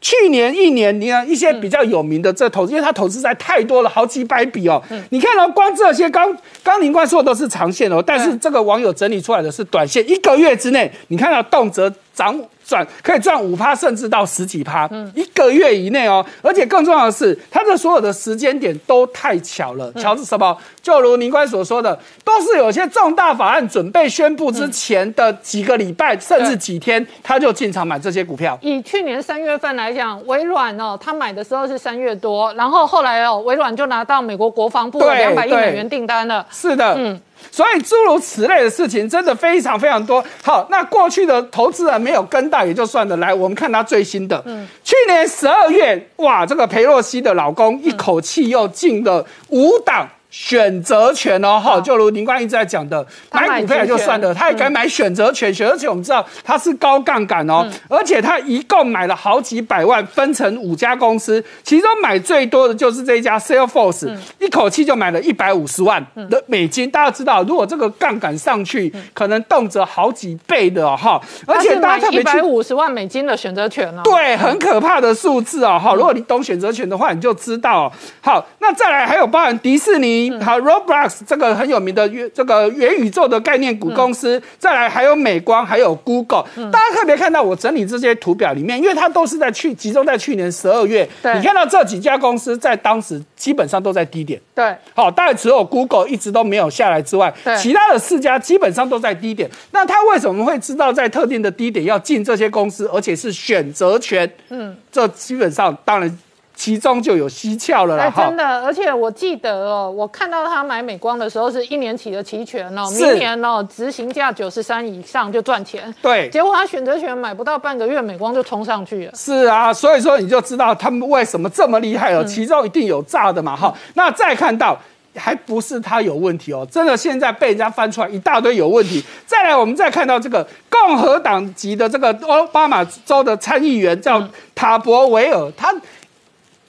[0.00, 4.80] 去年一年，你看一些比较有名的这投资，因为他投资在太多了，好几百笔哦。
[5.10, 16.24] 你看到、光这些刚刚林冠说的都是长线哦，但是这个网友整理出来的是短线，一个月之内，你看到动辄涨赚可以赚五趴，甚至到十几趴，嗯一个月以内哦。
[16.42, 20.54] 而且更重要的是，它的所有的时间点都太巧了，巧是什么？
[20.82, 28.58] 就如宁官所说的，都是有些重大法案准备宣布之前的几个礼拜，甚至几天，他就进场买这些股票。
[28.60, 36.46] 以去年三月份来讲，微软哦，他买的时候是三月多，然后后来哦，微软就拿到美国国防部两百亿美元订单了。
[36.50, 37.18] 是的，嗯。
[37.52, 40.22] 所以诸如此类的事情真的非常非常多。
[40.42, 43.16] 好，那过去的投资人没有跟到也就算了。
[43.18, 50.08] 来，我们看他最新的，嗯去年十二月，哇，这个裴洛西的老公一口气又进了五档。
[50.30, 66.90] 选择权哦，哈，就如林冠一直在讲的，他买买股票也就算了，他也敢买选择权，选择权我们知道它是高杠杆哦，而且他一共买了好几百万，分成五家公司，其中买最多的就是这一家 Salesforce，、一口气就买了一百五十万的美金。
[66.90, 74.02] 大家知道，如果这个杠杆上去，可能动辄好几倍的哦哈，而且大家特别去一百五十万美金的选择权哦。
[74.04, 75.80] 对，很可怕的数字哦。
[75.82, 77.92] 哈，如果你懂选择权的话，你就知道哦。
[78.20, 86.44] 好，那再来还有包含迪士尼、好 Roblox 这个很有名的元这个元宇宙的概念股公司，再来还有美光，还有 Google。
[86.72, 94.40] 大家特别看到我整理这些图表里面，因为它都是在去集中在去年十二月，你看到这几家公司在当时基本上都在低点。
[94.54, 99.48] 对，好，当然只有 Google 一直都没有下来之外，其他的四家基本上都在低点。
[99.70, 104.30] 那他为什么会知道在特定的低点要进这些公司，而且是选择权？
[104.50, 106.18] 嗯，这基本上当然
[106.58, 108.10] 其中就有蹊跷了哎，啦。
[108.10, 115.94] 哈真，的，而且我记得哦，我看到他买美光的时候是一年期的期权哦，明年哦执行价九十三以上就赚钱。
[116.02, 116.28] 对。
[116.30, 119.12] 结果他选择权买不到半个月，美光就冲上去了。
[119.14, 123.72] 是啊，所以说你就知道他们为什么这么厉害了，其中一定有诈的嘛哈。
[123.94, 124.76] 那再看到。
[125.16, 129.02] 还不是他有问题哦，真的现在被人家翻出来一大堆有问题。
[129.26, 134.22] 再来，我们再看到这个共和党籍的这个奥巴马州的参议员叫
[134.54, 135.74] 塔博维尔，他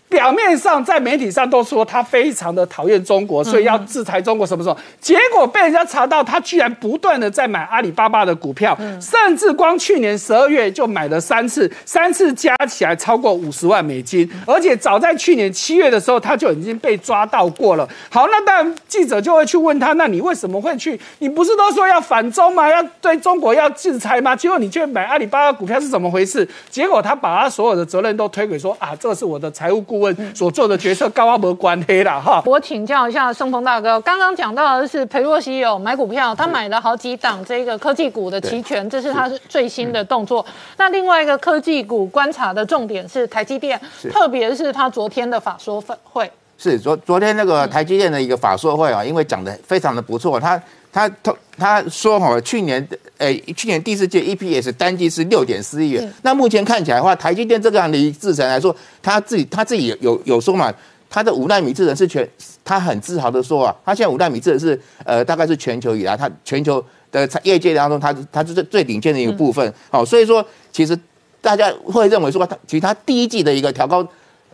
[0.10, 4.76] 表面上在媒体上都说他非常的讨厌中国，所以要制裁中国什么时候？
[5.00, 17.88] 结果被人家查到，他居然不断的在买阿里巴巴的股票，甚至光去年十二月就买了三次，三次加起来超过五十万美金，而且早在去年七月的时候他就已经被抓到过了。
[18.10, 21.00] 好，那当然记者就会去问他，那你为什么会去？
[21.20, 22.68] 你不是都说要反中吗？
[22.68, 24.36] 要对中国要制裁吗？
[24.36, 26.48] 结果你却买阿里巴巴股票是怎么回事？
[26.72, 32.42] 结果他把他所有的责任都推给说啊，这是我的财务顾问所做的决策，高阿伯关黑啦哈。
[32.46, 40.46] 我请教一下盛峰大哥，刚刚讲到的是裴洛西有买股票，他买了好几档这个科技股的期权，这是他最新的动作。
[40.78, 43.80] 那另外一个科技股观察的重点是台积电，
[44.12, 46.30] 特别是他昨天的法说会。
[46.58, 52.86] 是昨昨天那个台积电的一个法说会啊，因为讲的非常的不错，他他他他说哈，去年
[53.18, 60.74] 诶去年第四届 EPS 单季是六点四亿元，那目前看起来的话，台积电这个样的一制程来说，他自己他自己有有说嘛，
[61.10, 62.28] 他的五纳米制程是全，
[62.64, 70.98] 他很自豪的说啊，他现在五纳米制程是呃大概是全球以来，他全球的业界当中，他他是最最顶尖的一个部分，好，所以说其实
[71.42, 74.08] 大家会认为说，他其实他第一季的一个调高。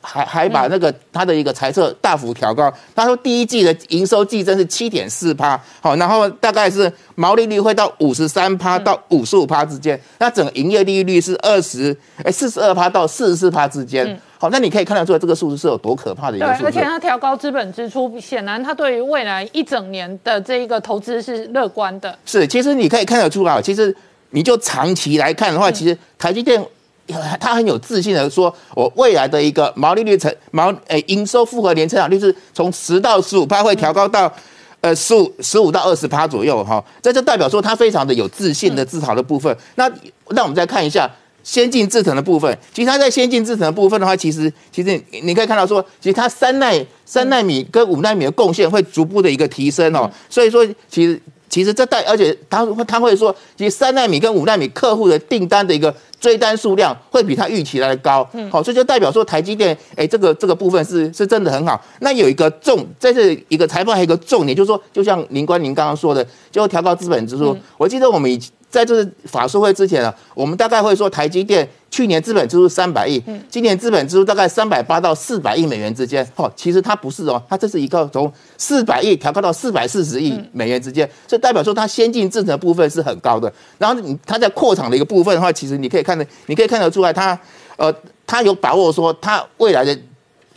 [0.06, 16.66] 还还把那个他的一个财测大幅调高，他说第一季的营收季增是七点四趴，好，然后大概是毛利率会到五十三趴到五十五趴之间，那整个营业利率是二十哎四十二趴到四十四趴之间，好，那你可以看得出来这个数字是有多可怕的一个数字。
[16.66, 22.18] 而且他调高资本支出，显然他对于未来一整年的这一个投资是乐观的。
[22.26, 23.96] 是，其实你可以看得出来，其实
[24.30, 26.64] 你就长期来看的话，其实台积电。
[27.40, 34.32] 他很有自信的说：“我未来的一个毛利率成毛诶营收复合年成长率是从十到十五趴会调高到
[34.82, 39.56] 呃十五十五到二十趴左右哈，这就代表说他非常的有自信的自豪的部分。
[39.76, 39.88] 那
[40.30, 41.08] 那我们再看一下
[41.44, 61.80] 先进制程的部分，其实它在先进制程的部分的话，其实其实你可以看到说，其实它三奈三纳米跟五纳米的贡献会逐步的一个提升哦，所以说其实。”其实这代，而且他他会说，其实三纳米跟五纳米客户的订单的一个追单数量会比他预期来的高，嗯，好，所以就代表说台积电，哎，这个这个部分是是真的很好。
[62.00, 67.56] 那有一个重，在这一个财报还有一个重点，就是说，就像林官您刚刚说的，就调高资本支出。
[67.78, 68.40] 我记得我们以
[68.76, 71.66] 在这法说会之前啊，我们大概会说台积电。
[71.90, 76.30] 去年资本支出三百亿，今年资本支出大概三百八到四百亿美元之间。
[76.36, 83.50] 哦，其实它不是哦，它这是一个从四百亿调高到四百四十亿美元之间，这代表说它先进制程部分是很高的。
[83.78, 87.40] 然后你它在扩厂的一个部分的话，其实你可以看得，你可以看得出来，它
[87.78, 87.96] 呃，
[88.28, 89.98] 它有把握说它未来的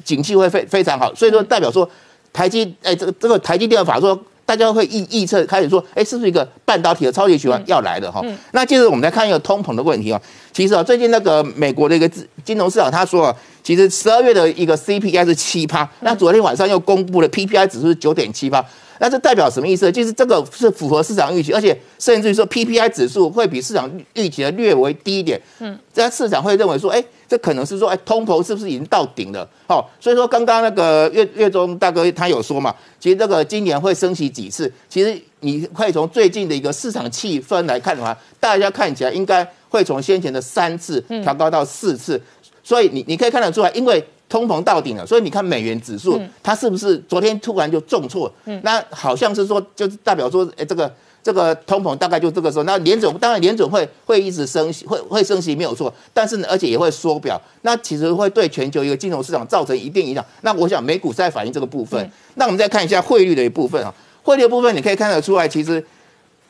[0.03, 1.15] 景气会非非常好。
[1.15, 1.89] 所以说代表说
[2.33, 4.21] 台积哎，这个这个台积电法说。
[4.49, 8.23] 大家会预预测开始说，哎，是不是一个半导体的超级循环要来了哈？
[8.53, 10.19] 那接着我们来看一个通膨的问题啊。
[10.55, 12.09] 其实啊，最近那个美国的一个
[12.43, 18.65] 金融市场，他说啊，其实十二月的一个 CPI 是七趴，那昨天晚上又公布了 PPI 指数是九点七趴。
[19.01, 19.91] 那这代表什么意思？
[19.91, 25.41] 就是这个是符合市场预期，而且甚至于说 PPI 指数会比市场预期的略微低一点。
[25.61, 29.49] 嗯，这市场会认为说，哎，这可能是说，哎，通膨是不是已经到顶了？
[29.67, 34.73] 好，所以说刚刚那个月月中大哥他有说嘛，其实这个今年会升息几次？
[34.89, 42.21] 其实你可以从最近的一个市场气氛来看的话，大家看起来应该会从先前的三次调高到四次。
[42.65, 44.05] 所以你你可以看得出来，因为。
[44.29, 48.31] 通膨到顶了，所以你看美元指数，它是不是昨天突然就重挫？
[48.63, 52.65] 那好像是说，就是代表说，哎，这个这个通膨大概就这个时候。
[52.65, 60.25] 那联总当然联总会会一直升息，会会升息没有错，但是呢，而且也会缩表，那其实会对全球一个金融市场造成一定影响。
[60.43, 62.11] 那我想美股在反映这个部分。
[62.35, 65.83] 那我们再看一下汇率的一部分啊，汇率的部分你可以看得出来，其实。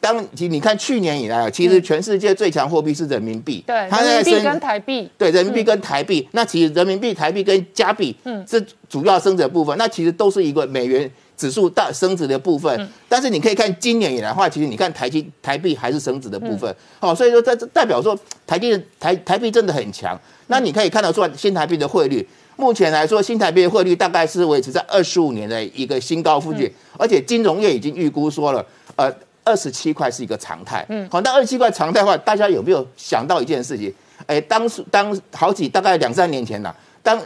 [0.01, 12.89] 当其你看去年以来啊，其实全世界最强货币是人民币，对，人民币跟台币，对，人民币跟台币，那其实人民币、台币跟加币，嗯，是主要升值的部分，那其实都是一个美元指数大升值的部分。
[13.09, 20.19] 但是你可以看今年以来的话，其实你看台积台币还是升值的部分，好，所以说在这代表说台币台台币真的很强。
[20.47, 29.13] 那你可以看得出来新台币的汇率，目前来说新台币的汇率大概是维持在二十五年的一个新高附近，而且金融业已经预估说了，呃。
[29.49, 33.91] 二十七块是一个常态，嗯，好，那二十七块常态的话，大家有没有想到一件事情？
[34.27, 37.19] 哎，当时当好几大概两三年前呐，当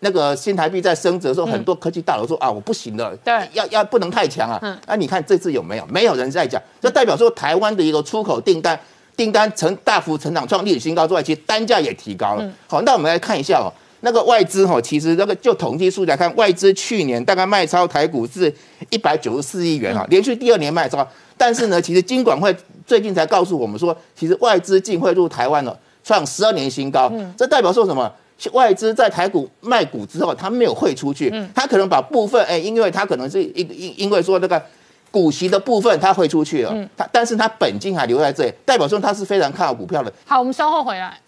[0.00, 5.86] 那个新台币在升值的时候，很多科技大佬说啊，我不行了，对，要要不能太强啊，嗯，那你看这次有没有？
[5.86, 8.78] 没有人在讲，这代表说台湾的一个出口订单
[9.16, 12.52] 订单成大幅成长创历史新高之外，其实单价也提高了。
[12.66, 13.70] 好，那我们来看一下哦。
[14.00, 18.52] 那个外资哈，其实那个就统计数来看，外资去年大概卖超台股是
[18.90, 21.06] 一百九十四亿元啊，连续第二年卖超。
[21.38, 27.10] 但是呢，其实金管会最近才告诉我们说，其实外资净汇入台湾了，创十二年新高。
[27.36, 28.12] 这代表说什么？
[28.52, 34.62] 外资在台股卖股之后，它没有汇出去，它可能把部分，哎，因为它可能是因因因为说那个
[35.10, 40.12] 股息的部分它汇出去了，它但是它本金还留在这里，代表说它是非常看好股票的。
[40.24, 41.18] 好，我们稍后回来。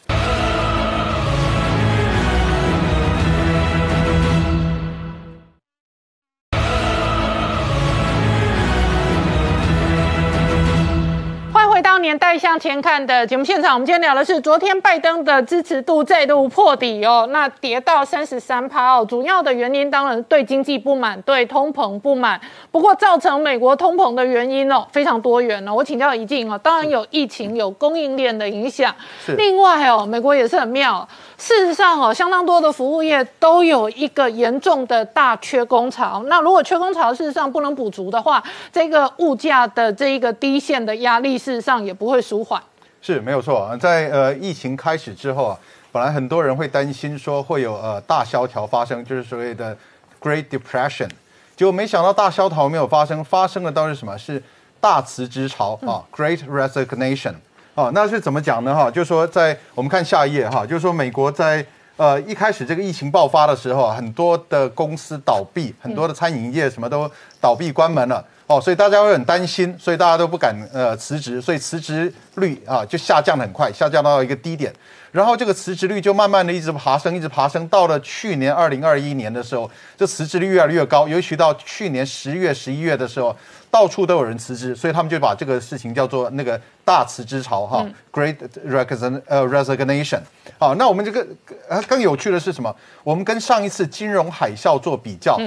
[12.00, 22.40] 年代向前看的节目现场，我们今天聊的是昨天拜登的支持度再度破底哦，那跌到三十三趴哦，主要的原因当然对经济不满，对通膨不满。
[22.70, 25.74] 不过造成美国通膨的原因哦，非常多元哦。
[25.74, 28.94] 我请教一静哦，当然有疫情，有供应链的影响，
[29.36, 31.06] 另外哦，美国也是很妙。
[31.40, 36.22] 事实上哦，相当多的服务业都有一个严重的大缺工潮。
[36.26, 42.62] 那如果缺工潮事实上不能补足的话，这个物价的这一个低线的压力，事实上也不会舒缓。
[43.00, 45.58] 是没有错，在呃疫情开始之后啊，
[45.90, 49.74] 本来很多人会担心说会有呃大萧条发生，就是所谓的
[50.20, 51.08] Great Depression，
[51.56, 54.18] 结果没想到大萧条没有发生，发生的倒是什么？
[54.18, 54.42] 是
[54.78, 57.36] 大辞职潮啊，Great Resignation。
[57.74, 58.74] 哦，那是怎么讲呢？
[58.74, 61.64] 哈，就是说在我们看下一页哈，就是说美国在
[61.96, 67.10] 呃一开始这个疫情爆发的时候，很多的公司倒闭，很多的餐饮业什么都
[67.40, 68.24] 倒闭关门了。
[68.48, 74.72] 哦，所以大家会很担心，所以大家都不敢呃辞职，所以辞职率啊就下降的很快，下降到一个低点。
[75.12, 83.34] 然后这个辞职率就慢慢的一直爬升，一直爬升，到了去年二零二一年的时候，这辞职率越来越高，尤其到去年十月、十一月的时候，
[83.70, 90.20] 到处都有人辞职，所以他们就把这个事情叫做那个大辞职潮哈、g r e a t resign 呃 resignation。
[90.58, 91.26] 好，那我们这个
[91.68, 92.74] 呃更有趣的是什么？
[93.02, 95.38] 我们跟上一次金融海啸做比较。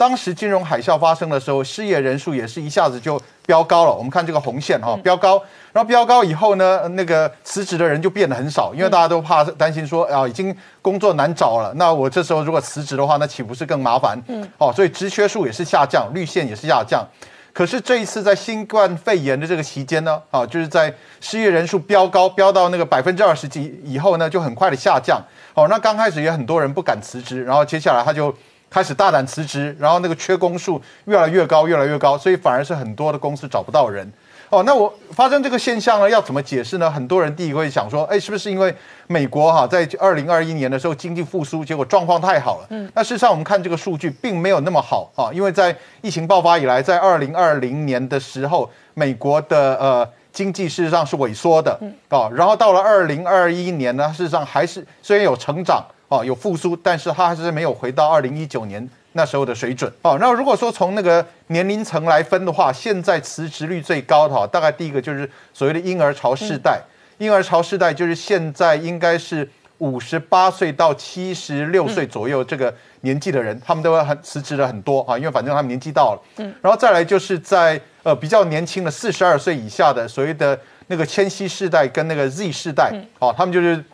[0.00, 3.94] 当时金融海啸发生的时候，失业人数也是一下子就飙高了。
[3.94, 5.36] 我们看这个红线哈，飙高，
[5.74, 11.70] 然后飙高以后呢，那个辞职的人就变得很少，因为大家都怕担心说啊，已经工作难找了。
[11.74, 14.18] 那我这时候如果辞职的话，那岂不是更麻烦？
[14.28, 17.06] 嗯，哦，所以职缺数也是下降，绿线也是下降。
[17.52, 20.90] 可是这一次在新冠肺炎的这个期间呢，啊，就是在
[21.20, 25.22] 失业人数飙高，飙到那个百分之二十几以后呢，就很快的下降。
[25.52, 28.34] 哦，那刚开始也很多人不敢辞职，然后接下来他就。
[28.70, 34.10] 开始大胆辞职，然后那个缺工数越来越高，越来越高，所以反而是很多的公司找不到人。
[34.48, 36.90] 哦，那我发生这个现象呢，要怎么解释呢？
[36.90, 38.74] 很多人第一个会想说，哎，是不是因为
[39.06, 42.66] 美国哈在二零二一年的时候经济复苏，结果状况太好了？
[42.70, 55.84] 嗯，那事实上我们看这个数据并没有那么好啊，因为在疫情爆发以来，在二零二零年的时候，美国的呃经济事实上是萎缩的，啊，然后到了二零二一年呢，事实上还是虽然有成长。
[56.10, 59.90] 哦，有复苏，但是它还是没有回到二零一九年那时候的水准。
[60.02, 66.80] 哦，那如果说从那个年龄层来分的话，现在辞职率最高的哈，大概第一个就是所谓的婴儿潮世代。
[67.18, 69.48] 婴儿潮世代就是现在应该是
[69.78, 76.22] 五十八岁到七十六岁左右这个年纪的人，他们都会很辞职了很多啊，因为反正他们年纪到了。
[76.38, 80.58] 嗯，然后再来就是在呃比较年轻的四十二岁以下的所谓的
[80.88, 83.84] 那个千禧世代跟那个 Z 世代，哦，他们就是。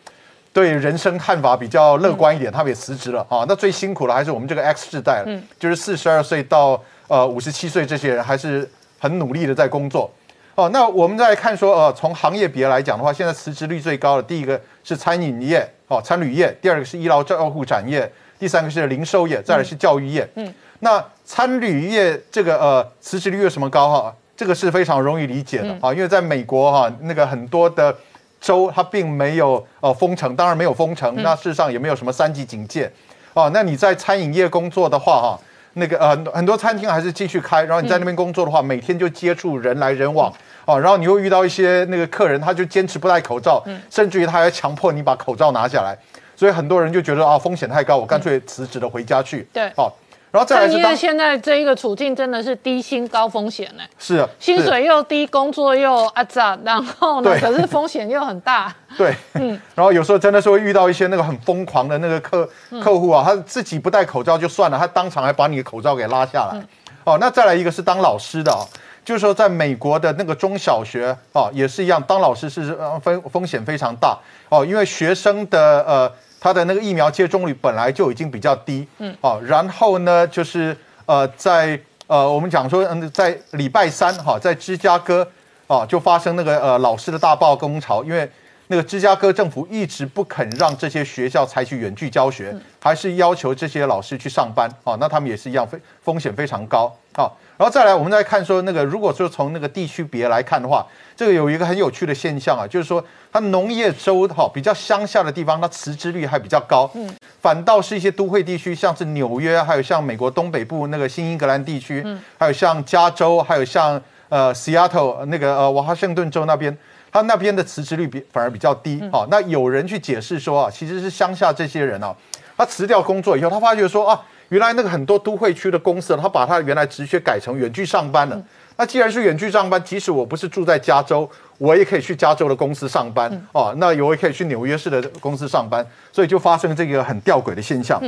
[0.57, 3.45] 对人生看法比较乐观一点，他们也辞职了啊。
[3.47, 10.11] 那最辛苦的还是我们这个 X 世代了，就是四十二岁到呃五十七岁这些人还是很努力的在工作。
[10.55, 18.01] 哦，那我们再看说，呃，从行业别来讲的话，现在辞职率最高的第一个是餐饮业，哦，餐旅业；第二个是医疗照护产业；
[18.39, 20.27] 第三个是零售业；再来是教育业。
[20.33, 24.15] 嗯，那餐旅业这个呃辞职率为什么高哈？
[24.35, 27.95] 这个是非常容易理解的啊，因为在美国哈，那个很多的。
[28.39, 32.91] 州它并没有呃封城，当然没有封城，那事实上也没有什么三级警戒，
[33.33, 35.39] 哦，那你在餐饮业工作的话哈，
[35.73, 40.31] 那个呃很多餐厅还是继续开，然后你在那边工作的话，每天就接触人来人往，
[40.65, 45.97] 哦，然后你又遇到一些那个客人，他就坚持不戴口罩，甚至于他还强迫你把口罩拿下来，
[46.35, 49.91] 所以很多人就觉得啊风险太高，我干脆辞职的回家去，对，哦。
[50.29, 53.83] 然后再来是，因为现在这一个处境真的是低薪高风险呢。
[53.97, 58.73] 是啊，薪水又低，工作又阿杂，然后呢，可是风险又很大。
[58.97, 62.47] 对，嗯，然后有时候真的是会遇到一些那个很疯狂的那个客
[62.83, 66.61] 客户啊，他自己不戴口罩就算了，他当场还把你的口罩给拉下来。
[67.05, 68.59] 哦，那再来一个是当老师的啊，
[69.05, 74.17] 就是说在美国的那个中小学啊，也是一样，当老师是风风险非常大
[74.49, 76.11] 哦，因为学生的呃。
[76.39, 80.75] 他的那个疫苗接种率本来就已经比较低，嗯，哦，然后呢，就是
[81.05, 85.27] 呃，在呃，我们讲说，嗯，在礼拜三哈，在芝加哥，
[85.67, 88.29] 哦，就发生那个呃老师的大罢工潮，因为
[88.67, 100.85] 那个芝加哥政府一直不肯让这些学校采取远距教学，还是要求这些老师去上班，哦，那他们也是一样，非风险非常高，好，然后再来，我们再看说那个，如果说从那个地区别来看的话，
[101.15, 103.03] 这个有一个很有趣的现象啊，就是说。
[103.29, 106.89] 它农业州哈比较乡下的地方，它辞职率还比较高。
[106.95, 112.03] 嗯，反倒是一些都会地区，像是纽约，还有像美国东北部那个新英格兰地区，
[112.39, 116.75] 还有像加州，还有像呃 Seattle 那个呃华盛顿州那边，
[117.11, 119.03] 他那边的辞职率比反而比较低。
[119.11, 122.15] 好，那有人去解释说啊，其实是乡下这些人啊，
[122.57, 124.19] 他辞掉工作以后，他发觉说啊，
[124.49, 128.41] 原来那个很多都会区的公司，他把他原来职缺改成远距上班了。
[128.77, 133.73] 那既然是远距上班，即使我不是住在加州，我也可以去加州的公司上班哦。
[133.77, 138.01] 那我也可以去纽约市的公司上班，所以就发生这个很吊诡的现象。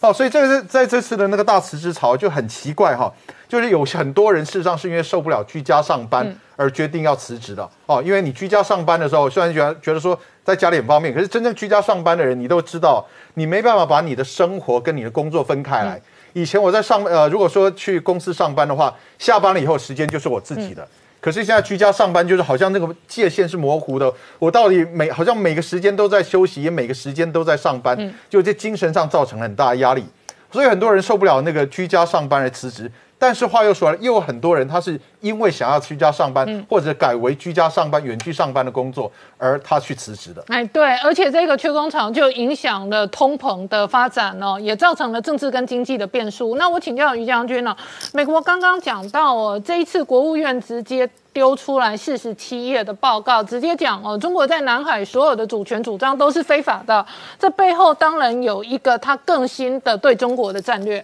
[0.00, 3.10] 哦，所以这个在这次的那个大辞职潮就很奇怪哈，
[3.48, 8.02] 就是有很多人事实上是因为受不了居家上班而决定要辞职的哦。
[8.04, 13.02] 因为你居家上班的时候，虽然觉得觉得说在家里很方便，可是真正居家上班的人，你都知道，
[13.34, 16.00] 你没办法把你的生活跟你的工作分开来。
[16.34, 20.86] 以前我在上呃，如果说去公司上班的话，下班了以后时间就是我自己的。
[21.20, 24.12] 可是现在居家上班，就是好像那个界限是模糊的。
[24.38, 30.04] 我到底每好像每个时间都在休息，也每个时间都在上班，就这精神上造成很大的压力。
[30.52, 32.90] 所以很多人受不了那个居家上班而辞职。
[33.18, 40.44] 但是话又说了，又有很多人他是因为想要居家上班，或者改为居家上班、远距上班的工作，而他去辞职的。
[40.48, 46.56] 哎，对，而且这个缺工厂就影响了通膨的发展哦，也造成了政治跟经济的变数。
[46.56, 47.74] 那我请教于将军呢，
[48.12, 57.04] 美国刚刚讲到哦，这一次国务院直接丢出来四十七页的报告，直接讲哦，中国在南海所有的主权主张都是非法的。
[57.38, 61.02] 这背后当然有一个他更新的对中国的战略。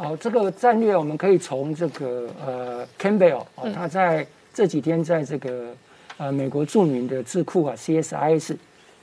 [0.00, 5.74] 对，好，这个战略我们可以从这个呃，Campbell 啊，他在这几天在这个
[6.16, 8.56] 呃美国著名的智库啊，CSIS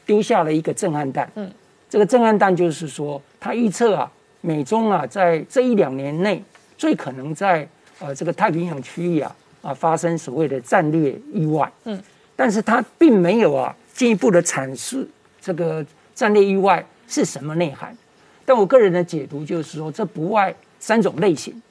[0.07, 1.31] 丢下了一个震撼弹。
[1.35, 1.51] 嗯，
[1.87, 6.43] 这个震撼弹就是说，他预测啊，美中啊，在这一两年内
[6.75, 7.67] 最可能在
[7.99, 11.71] 呃这个太平洋区域啊啊发生所谓的战略意外。
[11.83, 12.01] 嗯，
[12.35, 15.07] 但是他并没有啊进一步的阐释
[15.39, 15.85] 这个
[16.15, 17.95] 战略意外是什么内涵。
[18.43, 21.61] 但我个人的解读就是说，这不外三种类型。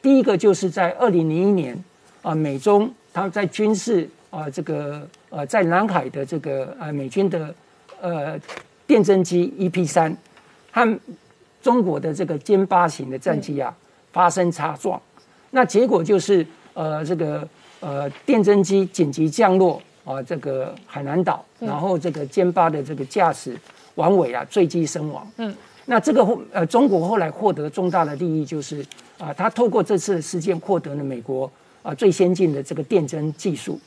[0.00, 1.84] 第一个就是在二零零一年
[2.22, 7.54] 啊，美中他在军事啊这个呃在南海的这个呃美军的
[8.00, 8.38] 呃
[8.86, 10.16] 电侦机 EP 三
[10.72, 11.00] 和
[11.62, 13.72] 中国的这个歼八型的战机啊
[14.12, 15.00] 发生擦撞，
[15.50, 16.44] 那结果就是
[16.74, 17.48] 呃这个
[17.78, 23.56] 呃电侦机紧急降落啊这个海南岛，然后这个歼八的这个驾驶
[23.94, 25.30] 王伟啊坠机身亡。
[25.36, 25.54] 嗯。
[25.86, 28.84] 那这个呃，中国后来获得重大的利益，就是
[29.18, 31.50] 啊，他透过这次的事件获得了美国
[31.82, 33.80] 啊最先进的这个电侦技术。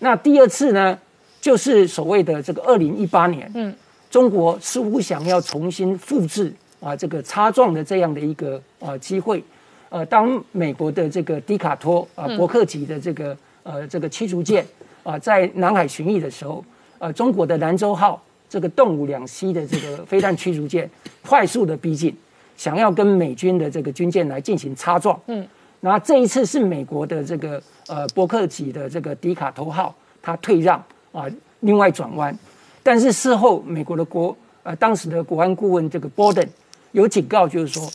[0.00, 0.98] 那第二次呢，
[1.40, 3.72] 就是所谓的这个二零一八年，嗯，
[4.10, 9.42] 中国似乎想要重新复制啊这个擦撞的这样的一个啊机会。
[9.90, 14.66] 呃，当美国的这个迪卡托啊伯克级的这个呃这个驱逐舰
[15.04, 16.64] 啊在南海巡弋的时候，
[16.98, 18.20] 呃，中国的兰州号。
[18.52, 20.88] 这个动武两栖的这个飞弹驱逐舰
[21.24, 22.14] 快速的逼近，
[22.54, 25.18] 想要跟美军的这个军舰来进行擦撞。
[25.28, 25.48] 嗯，
[25.80, 30.76] 那这一次是美国的这个呃伯克级的这个迪卡头号，它退让
[31.12, 31.24] 啊，
[31.60, 32.38] 另外转弯。
[32.82, 36.46] 但是事后美国的国呃当时的国安顾问这个波登
[36.90, 37.90] 有警告，就是说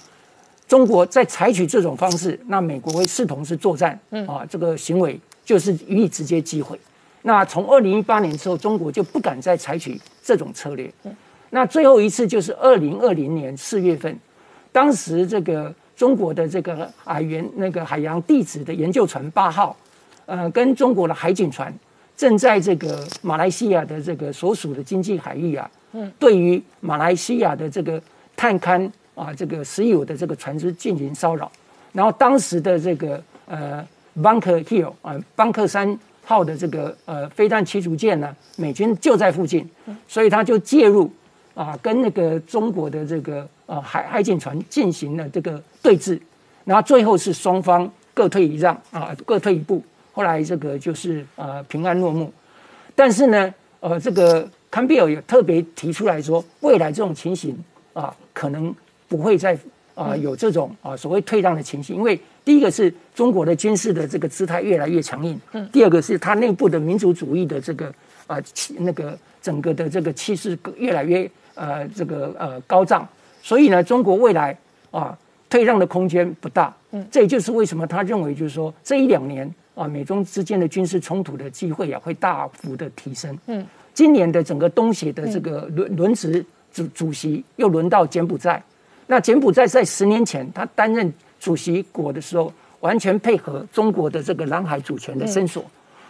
[0.68, 3.99] 中国在采取这种方式，那美国会视同是作战。
[4.10, 6.80] 嗯啊，这个行为就是予以直接击毁。
[7.28, 10.89] 那从二零一八年之后，中国就不敢再采取这种策略。
[11.49, 14.17] 那最后一次就是二零二零年四月份，
[14.71, 19.75] 当时这个中国的这个海员那个海洋地质的研究船八号，
[20.25, 21.73] 呃，跟中国的海警船
[22.15, 28.01] 正在这个马来西亚的这个所属的经济海域啊，嗯，对于马来西亚的这个
[28.38, 31.51] 探勘啊，这个石油的这个船只进行骚扰。
[31.91, 33.86] 然后当时的这个呃
[34.17, 35.99] ，Bunker Hill 啊，邦克山。
[36.28, 39.65] 号的这个呃飞弹驱逐舰呢，美军就在附近，
[40.09, 41.09] 所以他就介入
[41.55, 46.19] 啊，跟那个中国的这个呃海海警船进行了这个对峙，
[46.65, 52.30] 然后最后是双方各退一让啊，各退一步，后来这个就是呃平安落幕。
[52.93, 57.57] 但是呢，呃，这个坎贝尔也特别提出来说，未来这种情形
[57.93, 58.75] 啊，可能
[59.07, 59.57] 不会再
[59.98, 62.18] 啊有这种啊所谓退让的情形，因为。
[62.48, 67.93] 第一个是中国的军事的这个姿态越来越强硬，嗯，第二个是它内部的民族主义的这个
[68.26, 73.06] 啊气那个整个的这个气势越来越呃这个呃高涨，
[73.43, 74.58] 所以呢，中国未来
[74.91, 75.18] 啊
[75.50, 88.64] 退让的空间不大，嗯，这也就是为什么他认为就是说这一两年啊美中之间的军事冲突的机会也会大幅的提升，嗯，今年的整个东协的这个轮轮值主主席又轮到柬埔寨，
[89.08, 91.12] 那柬埔寨在十年前他担任。
[91.39, 95.64] 主席国的时候，完全配合中国的这个南海主权的伸索，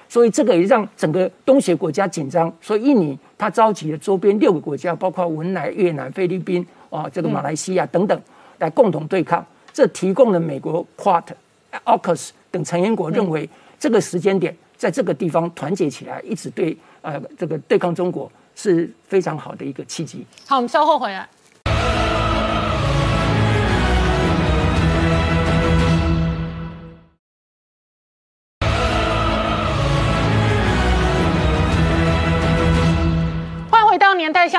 [0.07, 2.51] 所以这个也让整个东协国家紧张。
[2.61, 8.19] 所以印尼他召集了周边六个国家，包括文莱、越南、菲律宾、啊，这个马来西亚等等
[8.59, 9.45] 来共同对抗。
[9.73, 11.25] 这提供了美国 Quad、
[11.83, 20.25] AUKUS 等成员国认为这个时间点在这个地方团结起来，一直对呃这个对抗中国是非常好的一个契机。
[20.47, 21.27] 好，我们稍后回来。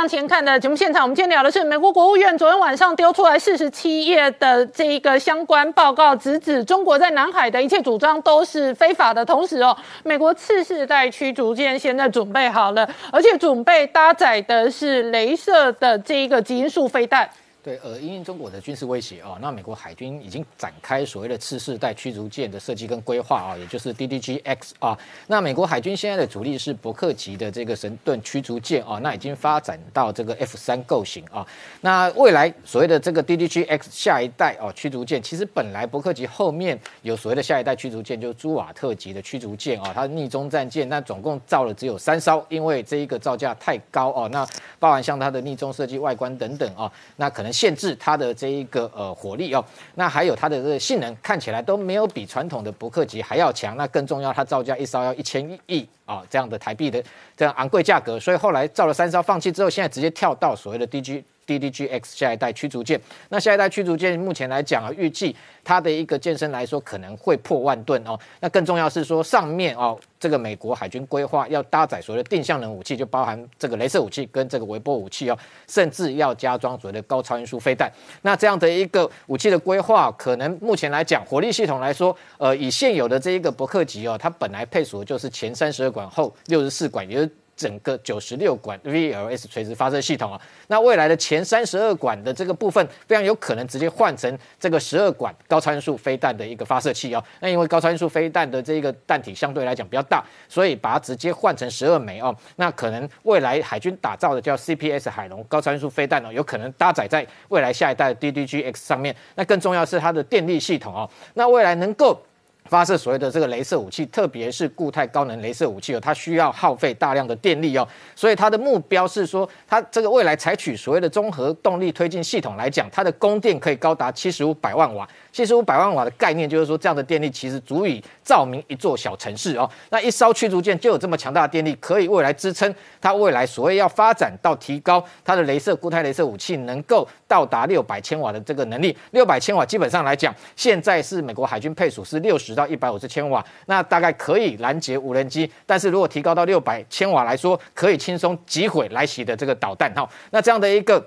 [0.08, 9.22] 向前看》的节目现场，我们今天聊的是美国国务院昨天晚上丢出来四十七页的这一个相关报告，直指中国在南海的一切主张都是非法的。
[9.22, 17.28] 同时哦，美国次世代驱逐舰现在准备好了，而且准备搭载的是镭射的这一个极音速飞弹。
[17.60, 24.96] 对，呃，因应中国的军事威胁啊，那美国海军已经展开所谓的次世代驱逐舰的设计跟规划啊，也就是 DDG-X 啊。
[25.26, 31.46] 那美国海军现在的主力是伯克级的这个神盾驱逐舰啊，那已经发展到这个 F 三构型啊。
[31.80, 44.46] 那未来所谓的这个 DDG-X 下一代哦驱逐舰，其实本来伯克级后面有所谓的下一代驱逐舰，就是朱瓦特级的驱逐舰啊，它是逆中战舰，那总共造了只有三艘，因为这一个造价太高哦，那
[44.78, 47.48] 包含像它的逆中设计、外观等等啊，那可能。
[47.58, 49.64] 限制它的这一个呃火力哦，
[49.96, 53.76] 那还有它的这个性能看起来都没有比传统的伯克级还要强。
[53.76, 57.02] 那更重要，它造价一烧要一千亿啊这样的台币的
[57.36, 61.24] 这样昂贵价格，所以后来造了三烧放弃之后，现在直接跳到所谓的 DG。
[61.48, 65.34] DDGX 下一代驱逐舰，那下一代驱逐舰目前来讲啊，预计
[65.64, 68.18] 它的一个舰身来说可能会破万吨哦。
[68.40, 77.90] 那更重要是说，上面哦，这个美国海军规划要搭载所谓的定向能武器，就包含这个镭射武器跟这个微波武器哦，甚至要加装所谓的高超音速飞弹。
[78.20, 87.30] 那这样的一个武器的规划，可能目前来讲，火力系统来说，呃，以现有的这一个伯克级哦，它本来配属的就是前三十二管后六十四管，也是。
[87.58, 97.22] 整个九十六管 VLS 垂直发射系统啊，那未来的前三十二管的这个部分，非常有可能直接换成这个十二管高超音速飞弹的一个发射器哦。
[97.40, 102.32] 那因为高超音速飞弹的这个弹体相对来讲比较大，所以把它直接换成十二枚哦。
[102.54, 109.12] 那可能未来海军打造的叫 CPS 海龙高超音速飞弹哦，有可能搭载在未来下一代的 DDGX 上面。
[109.34, 112.22] 那更重要是它的电力系统哦，那未来能够。
[112.68, 125.08] 发射所谓的这个镭射武器，特别是固态高能镭射武器哦，它需要耗费大量的电力哦，所以它的目标是说，它这个未来采取所谓的综合动力推进系统来讲，它的供电可以高达七十五百万瓦。
[125.38, 129.70] 七十五百万瓦的概念就是说，这样的电力其实足以照明一座小城市哦。
[129.88, 138.96] 那一艘驱逐舰就有这么强大的电力，可以未来支撑它未来所谓要发展到提高它的镭射固态镭射武器能够到达六百千瓦的这个能力。
[139.12, 145.48] 六百千瓦基本上来讲，现在是美国海军配属是六十到一百五十千瓦，那大概可以拦截无人机。
[145.64, 150.10] 但是如果提高到六百千瓦来说，可以轻松击毁来袭的这个导弹哈。
[150.32, 151.00] 那这样的一个。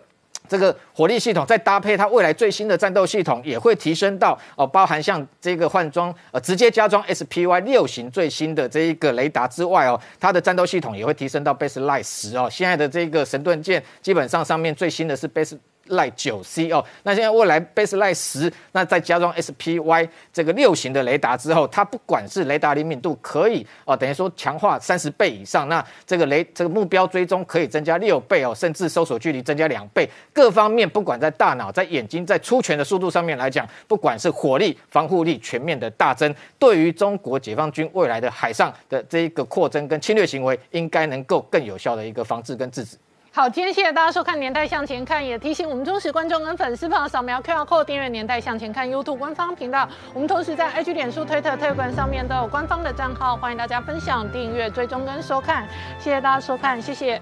[0.51, 12.49] 这个火力系统再搭配它未来最新的战斗系统，也会提升到哦，包含像这个换装呃，直接加装 SPY 六型最新的这一个雷达之外哦，它的战斗系统也会提升到 Baseline 十哦。
[12.51, 15.57] 现在的这个神盾舰基本上上面最新的是 Base。
[15.91, 42.97] Line 九 C 哦，那现在未来 Baseline 十，那再加装 SPY 这个六型的雷达之后，它不管是雷达灵敏度可以哦，等于说强化三十倍以上，那这个雷这个目标追踪可以增加六倍哦，甚至搜索距离增加两倍，各方面不管在大脑、在眼睛、在出拳的速度上面来讲，不管是火力、防护力全面的大增，对于中国解放军未来的海上的这一个扩增跟侵略行为，应该能够更有效的一个防治跟制止。
[43.33, 49.87] 好，今天谢谢大家收看《年代向前看》，也提醒我们忠实观众跟粉丝朋友扫描 QR Code 订阅《年代向前看》YouTube 官方频道。
[50.13, 55.65] 我们同时在 IG、脸书、推特、推文上面都有官方的账号，欢迎大家分享、订阅、追踪跟收看。
[55.97, 57.21] 谢谢大家收看，谢谢。